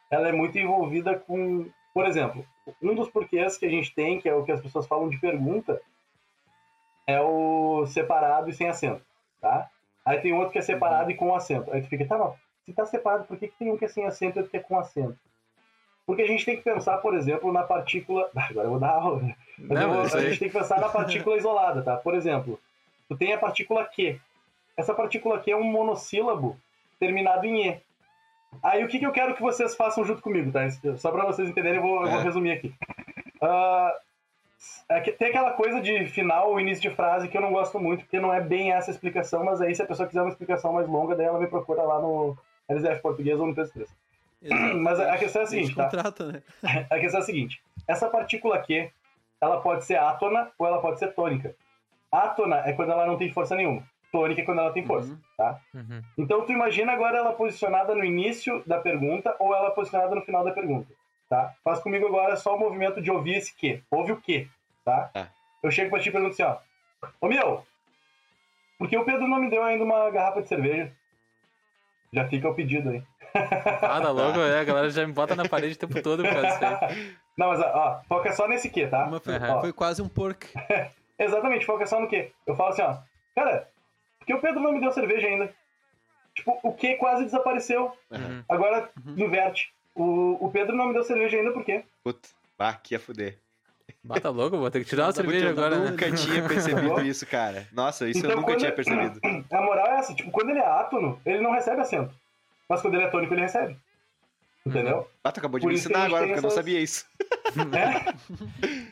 [0.09, 1.67] ela é muito envolvida com.
[1.93, 2.45] Por exemplo,
[2.81, 5.19] um dos porquês que a gente tem, que é o que as pessoas falam de
[5.19, 5.81] pergunta,
[7.05, 9.03] é o separado e sem acento,
[9.41, 9.69] tá?
[10.05, 11.71] Aí tem outro que é separado e com acento.
[11.73, 12.33] Aí tu fica, tá, mas
[12.65, 14.57] se tá separado, por que, que tem um que é sem acento e outro que
[14.57, 15.19] é com acento?
[16.05, 18.29] Porque a gente tem que pensar, por exemplo, na partícula.
[18.35, 19.21] Agora eu vou dar aula.
[19.21, 19.35] né?
[19.57, 21.95] Mas Não, vou- a gente tem que pensar na partícula isolada, tá?
[21.97, 22.59] Por exemplo,
[23.07, 24.19] tu tem a partícula Q.
[24.75, 26.57] Essa partícula Q é um monossílabo
[26.99, 27.81] terminado em E.
[28.61, 30.61] Aí o que, que eu quero que vocês façam junto comigo, tá?
[30.97, 32.23] Só pra vocês entenderem, eu vou, eu vou É.
[32.23, 32.73] resumir aqui.
[34.87, 37.79] É que tem aquela coisa de final ou início de frase que eu não gosto
[37.79, 40.71] muito, porque não é bem essa explicação, mas aí se a pessoa quiser uma explicação
[40.73, 42.37] mais longa, daí ela me procura lá no
[42.69, 43.87] LZF Português ou no P3.
[44.79, 45.83] Mas a questão é a seguinte, tá?
[45.85, 46.43] contrata, né?
[46.89, 48.91] A questão é a seguinte: essa partícula Q,
[49.41, 51.55] ela pode ser átona ou ela pode ser tônica.
[52.11, 53.83] Átona é quando ela não tem força nenhuma.
[54.11, 55.19] Tônica é quando ela tem força, Uhum.
[55.37, 55.59] tá?
[55.73, 56.01] Uhum.
[56.17, 60.43] Então tu imagina agora ela posicionada no início da pergunta ou ela posicionada no final
[60.43, 60.93] da pergunta,
[61.29, 61.53] tá?
[61.63, 63.81] Faz comigo agora só o movimento de ouvir esse Q.
[63.89, 64.47] Ouve o Q,
[64.85, 65.09] tá?
[65.13, 65.29] Tá.
[65.63, 66.57] Eu chego pra ti e pergunto assim, ó.
[67.19, 67.65] Ô meu,
[68.77, 70.91] por que o Pedro não me deu ainda uma garrafa de cerveja?
[72.13, 73.01] Já fica o pedido aí.
[73.35, 76.31] Ah, tá louco, é, a galera já me bota na parede o tempo todo por
[76.33, 77.13] causa disso.
[77.37, 79.05] Não, mas ó, foca só nesse Q, tá?
[79.05, 79.61] Uma foi, Aham.
[79.61, 80.45] foi quase um porco.
[81.17, 82.31] Exatamente, foca só no quê?
[82.45, 82.97] Eu falo assim, ó,
[83.35, 83.67] cara,
[84.19, 85.53] por que o Pedro não me deu cerveja ainda?
[86.35, 87.91] Tipo, o que quase desapareceu.
[88.11, 88.43] Uhum.
[88.49, 89.15] Agora Uhum.
[89.17, 89.71] inverte.
[89.95, 91.83] O, o Pedro não me deu cerveja ainda por quê?
[92.03, 92.27] Puta,
[92.57, 93.37] bah, que ia fuder.
[94.03, 95.89] Bata louco, vou ter que tirar uma Dá pra cerveja agora, um- né?
[95.91, 97.67] Nunca tinha percebido isso, cara.
[97.71, 99.19] Nossa, isso eu Então, nunca quando- tinha percebido.
[99.51, 102.13] A moral é essa, tipo, quando ele é átono, ele não recebe acento.
[102.69, 103.77] Mas quando ele é tônico, ele recebe.
[104.65, 105.07] Entendeu?
[105.23, 107.05] Ah, tu acabou de Por me que ensinar agora, porque eu não essas- sabia isso.
[107.53, 108.13] É?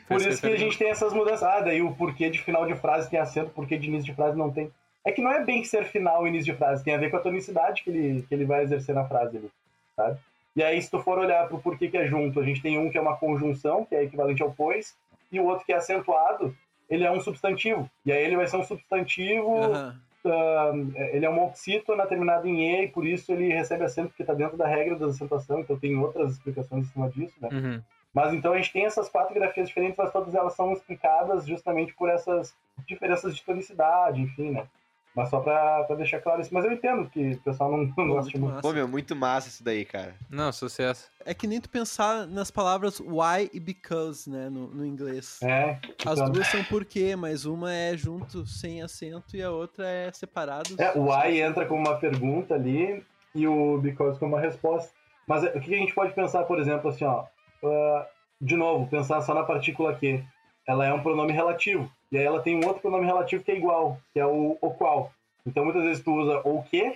[0.06, 1.42] Por isso que a gente tem essas mudanças.
[1.42, 4.36] Ah, daí o porquê de final de frase tem acento, porquê de início de frase
[4.38, 4.70] não tem.
[5.04, 7.16] É que não é bem ser final e início de frase, tem a ver com
[7.16, 9.50] a tonicidade que ele, que ele vai exercer na frase ali,
[9.96, 10.16] sabe?
[10.54, 12.88] E aí, se tu for olhar pro porquê que é junto, a gente tem um
[12.88, 14.94] que é uma conjunção, que é equivalente ao pois,
[15.32, 16.54] e o outro que é acentuado,
[16.88, 17.90] ele é um substantivo.
[18.06, 20.00] E aí ele vai ser um substantivo, Aham.
[20.24, 20.72] Ah,
[21.12, 24.34] ele é uma oxítona terminada em E, e por isso ele recebe acento, porque tá
[24.34, 27.48] dentro da regra da acentuação, então tem outras explicações em cima disso, né?
[27.52, 27.82] Uhum.
[28.14, 31.94] Mas então a gente tem essas quatro grafias diferentes, mas todas elas são explicadas justamente
[31.94, 32.54] por essas
[32.86, 34.66] diferenças de tonicidade, enfim, né?
[35.14, 36.52] Mas só pra, pra deixar claro isso.
[36.54, 38.60] Mas eu entendo que o pessoal não, não Pô, gosta muito.
[38.62, 40.14] Pô, meu, muito massa isso daí, cara.
[40.30, 41.10] Não, sucesso.
[41.24, 45.38] É que nem tu pensar nas palavras why e because, né, no, no inglês.
[45.42, 49.86] É, As então- duas são porquê, mas uma é junto sem acento e a outra
[49.86, 50.70] é separado.
[50.78, 53.04] é, o why entra como uma pergunta ali
[53.34, 54.90] e o because como uma resposta.
[55.28, 57.24] Mas é, o que a gente pode pensar, por exemplo, assim, ó.
[57.64, 58.06] ah,
[58.40, 60.24] de novo, pensar só na partícula Q.
[60.66, 61.90] Ela é um pronome relativo.
[62.10, 64.70] E aí ela tem um outro pronome relativo que é igual, que é o, o
[64.74, 65.12] qual.
[65.46, 66.94] Então muitas vezes tu usa ou que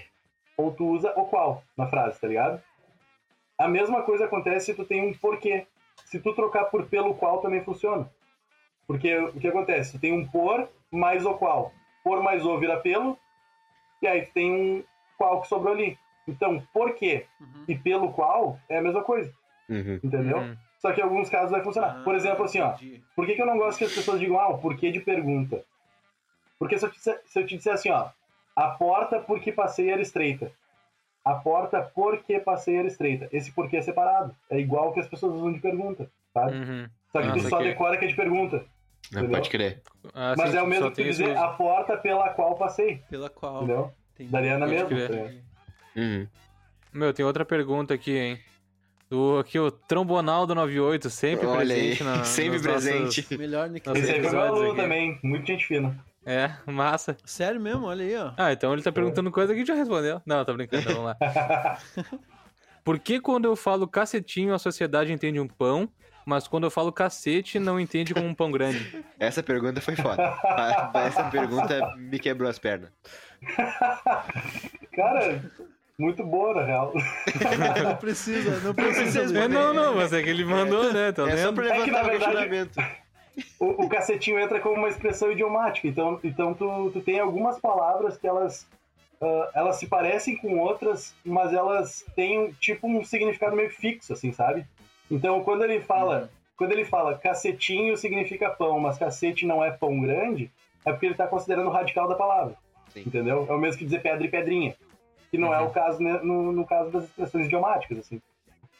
[0.56, 2.62] ou tu usa o qual na frase, tá ligado?
[3.58, 5.66] A mesma coisa acontece se tu tem um porquê.
[6.04, 8.08] Se tu trocar por pelo qual também funciona.
[8.86, 9.92] Porque o que acontece?
[9.92, 11.72] Tu tem um por mais o qual.
[12.04, 13.18] Por mais o vira pelo,
[14.00, 14.84] e aí tu tem um
[15.18, 15.98] qual que sobrou ali.
[16.28, 17.64] Então, por quê Uhum.
[17.68, 19.32] e pelo qual é a mesma coisa,
[19.68, 19.98] Uhum.
[20.02, 20.38] entendeu?
[20.38, 20.56] Uhum.
[20.86, 22.04] Só que em alguns casos vai funcionar.
[22.04, 22.74] Por Ah, exemplo, assim, ó,
[23.16, 25.64] por que, que eu não gosto que as pessoas digam, ah, o porquê de pergunta?
[26.60, 28.10] Porque se eu, te, disser- se eu te disser assim, ó,
[28.54, 30.52] a porta porque passei era estreita.
[31.24, 33.28] A porta porque passei era estreita.
[33.32, 34.32] Esse porquê é separado.
[34.48, 36.52] É igual que as pessoas usam de pergunta, sabe?
[36.56, 36.88] Uhum.
[37.10, 38.64] Só que tu Nossa, só que- decora que é de pergunta.
[39.10, 39.38] Não, Entendeu?
[39.40, 39.82] pode crer.
[40.14, 43.28] Ah, Mas sim, é o mesmo que tem dizer a porta pela qual passei, Pela
[43.28, 43.64] qual.
[43.64, 43.92] entendeu?
[44.14, 44.30] Entendi.
[44.30, 44.88] Daria na mesma.
[44.88, 45.42] né?
[45.96, 46.26] Uhum.
[46.92, 48.38] Meu, tem outra pergunta aqui, hein?
[49.08, 53.38] Do, aqui o Trombonaldo 98, sempre Olha aí, presente na, sempre nos nossos- presente.
[53.38, 53.86] Melhor nick.
[53.86, 55.96] Nossa, Esse foi meu aluno também, muito gente fina.
[56.24, 57.16] É, massa.
[57.24, 57.86] Sério mesmo?
[57.86, 58.32] Olha aí, ó.
[58.36, 60.20] Ah, então ele tá perguntando coisa que já respondeu.
[60.26, 61.16] Não, tá brincando, vamos lá.
[62.84, 65.88] Por que quando eu falo cacetinho a sociedade entende um pão,
[66.24, 69.04] mas quando eu falo cacete não entende como um pão grande?
[69.20, 70.36] Essa pergunta foi foda.
[70.94, 72.90] Essa pergunta me quebrou as pernas.
[74.94, 75.42] Cara,
[75.98, 76.92] muito boa, na real.
[77.82, 79.38] Não precisa, não precisa.
[79.38, 81.12] É, não, não, mas é que ele mandou, né?
[81.12, 82.80] Tá é só pra É que, na levantar o verdade, questionamento.
[83.58, 85.88] o, o cacetinho entra como uma expressão idiomática.
[85.88, 88.66] Então, então tu, tu tem algumas palavras que elas,
[89.20, 94.32] ah, elas se parecem com outras, mas elas têm tipo um significado meio fixo, assim,
[94.32, 94.66] sabe?
[95.10, 99.98] Então, quando ele fala, quando ele fala cacetinho significa pão, mas cacete não é pão
[100.00, 100.50] grande,
[100.84, 102.54] é porque ele está considerando o radical da palavra.
[102.92, 103.04] Sim.
[103.06, 103.46] Entendeu?
[103.48, 104.74] É o mesmo que dizer pedra e pedrinha.
[105.30, 108.20] Que não é o caso né, no, no caso das expressões idiomáticas, assim.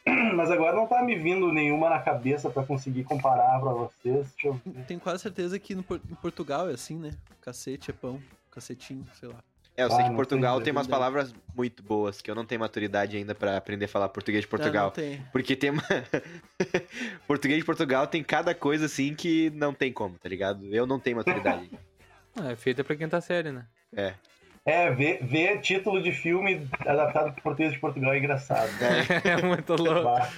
[0.37, 4.31] Mas agora não tá me vindo nenhuma na cabeça para conseguir comparar para vocês.
[4.33, 4.85] Deixa eu ver.
[4.87, 7.11] Tenho quase certeza que no, em Portugal é assim, né?
[7.41, 8.21] Cacete é pão,
[8.51, 9.43] cacetinho, sei lá.
[9.77, 12.35] É, eu sei Ah, que não Portugal tem, tem umas palavras muito boas, que eu
[12.35, 14.85] não tenho maturidade ainda pra aprender a falar português de Não, Portugal.
[14.87, 15.21] não tem.
[15.33, 15.83] Porque tem uma...
[17.27, 20.65] português de Portugal tem cada coisa assim que não tem como, tá ligado?
[20.75, 21.71] Eu não tenho maturidade.
[22.39, 23.65] Ah, é feita pra quinta série, né?
[23.97, 24.13] É.
[24.67, 28.69] É, ver, ver título de filme adaptado para português de Portugal é engraçado.
[29.25, 30.03] É muito louco.
[30.03, 30.29] Bah,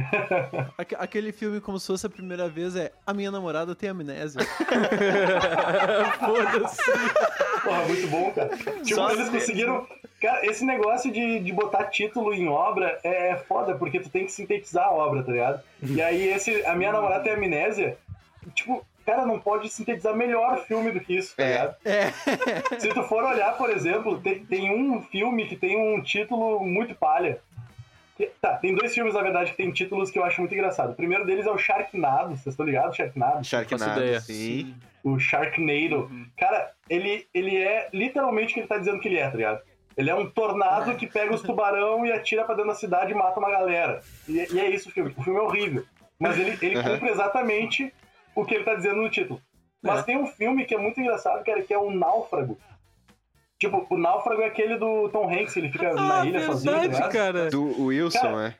[0.78, 4.40] Aque- Aquele filme, como se fosse a primeira vez, é A Minha Namorada Tem Amnésia.
[6.18, 6.82] Foda-se.
[7.62, 8.56] Porra, muito bom, cara.
[8.56, 9.86] Tipo, Só eles se- conseguiram.
[10.20, 14.32] Cara, esse negócio de, de botar título em obra é foda, porque tu tem que
[14.32, 15.62] sintetizar a obra, tá ligado?
[15.82, 17.96] E aí, esse, a minha namorada tem amnésia.
[18.54, 21.48] Tipo, cara, não pode sintetizar melhor filme do que isso, tá É.
[21.52, 21.76] ligado?
[21.84, 22.10] É.
[22.78, 26.94] Se tu for olhar, por exemplo, tem, tem um filme que tem um título muito
[26.94, 27.40] palha.
[28.16, 30.92] Que- tá, tem dois filmes, na verdade, que tem títulos que eu acho muito engraçado.
[30.92, 32.96] O primeiro deles é o Sharknado, vocês estão ligados?
[32.96, 33.44] Sharknado?
[33.44, 34.74] Sharknado, sim.
[35.02, 36.10] O Sharknado.
[36.36, 39.60] Cara, ele, ele é literalmente o que ele tá dizendo que ele é, tá ligado?
[39.96, 43.14] Ele é um tornado que pega os tubarão e atira pra dentro da cidade e
[43.14, 44.00] mata uma galera.
[44.28, 45.12] E, e é isso o filme.
[45.16, 45.84] O filme é horrível.
[46.18, 46.92] Mas ele, ele Aham.
[46.94, 47.92] cumpre exatamente
[48.34, 49.40] o que ele tá dizendo no título.
[49.82, 50.02] Mas É.
[50.02, 52.58] tem um filme que é muito engraçado, cara, que é o Náufrago.
[53.58, 56.80] Tipo, o Náufrago é aquele do Tom Hanks, ele fica na Ah, ilha sozinho, tá
[56.80, 57.12] verdade, ligado?
[57.12, 57.50] cara.
[57.50, 58.54] Do Wilson, Cara, é.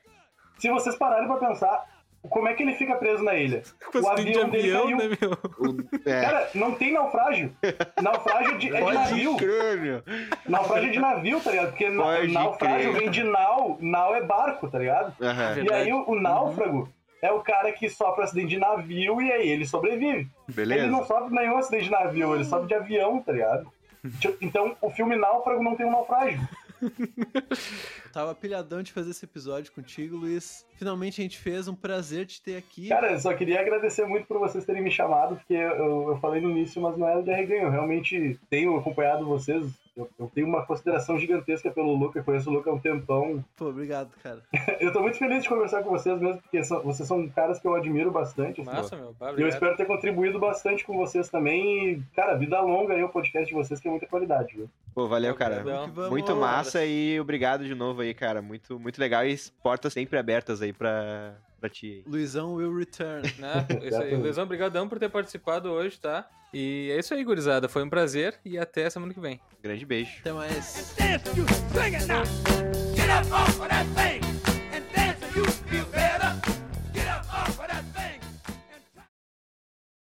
[0.59, 1.87] Se vocês pararem pra pensar,
[2.29, 3.63] como é que ele fica preso na ilha?
[3.95, 4.97] O acidente de avião dele avião, caiu.
[5.11, 5.31] né, meu?
[5.33, 6.21] O- é.
[6.21, 7.57] Cara, não tem naufrágio.
[8.03, 9.37] Naufrágio de, é de navio.
[9.81, 10.03] meu.
[10.47, 11.69] Naufrágio de navio, tá ligado?
[11.71, 13.01] Porque na- Pode naufrágio crer.
[13.03, 15.15] vem de nau, nau é barco, tá ligado?
[15.19, 15.71] E Verdade.
[15.73, 16.89] aí o, o náufrago
[17.23, 20.21] é o cara que sofre acidente de navio e aí ele sobrevive.
[20.21, 21.05] Ele não beleza.
[21.05, 23.71] sofre nenhum acidente de navio, ele sofre de avião, tá ligado?
[24.41, 26.41] Então o filme Náufrago não tem um naufrágio.
[26.81, 30.67] Eu tava pilhadão de fazer esse episódio contigo, Luiz.
[30.77, 32.89] Finalmente a gente fez, um prazer te ter aqui.
[32.89, 36.41] Cara, eu só queria agradecer muito por vocês terem me chamado, porque eu, eu falei
[36.41, 37.65] no início, mas não era de arreganho.
[37.65, 39.67] Eu realmente tenho acompanhado vocês.
[39.97, 43.45] Eu, eu tenho uma consideração gigantesca pelo Luca, eu conheço o Luca há um tempão.
[43.57, 44.41] Pô, obrigado, cara.
[44.81, 47.67] Eu tô muito feliz de conversar com vocês mesmo, porque são- vocês são caras que
[47.69, 48.61] eu admiro bastante.
[48.63, 48.71] assim.
[48.71, 49.15] Massa, meu.
[49.19, 49.53] Pá, E eu obrigado.
[49.55, 51.91] espero ter contribuído bastante com vocês também.
[51.91, 54.71] E, cara, vida longa aí o podcast de vocês, que é muita qualidade, viu?
[54.95, 55.63] Pô, valeu, cara.
[55.63, 56.09] Vamos.
[56.09, 58.41] Muito massa e obrigado de novo aí, cara.
[58.41, 62.03] Muito, muito legal e portas sempre abertas aí pra, pra ti.
[62.07, 63.23] Luizão will return.
[63.39, 63.67] Né?
[63.83, 64.17] Isso aí.
[64.17, 66.29] Luizão, obrigadão por ter participado hoje, tá?
[66.53, 67.69] E é isso aí, gurizada.
[67.69, 69.41] Foi um prazer e até semana que vem.
[69.63, 70.11] Grande beijo.
[70.21, 70.97] Até mais.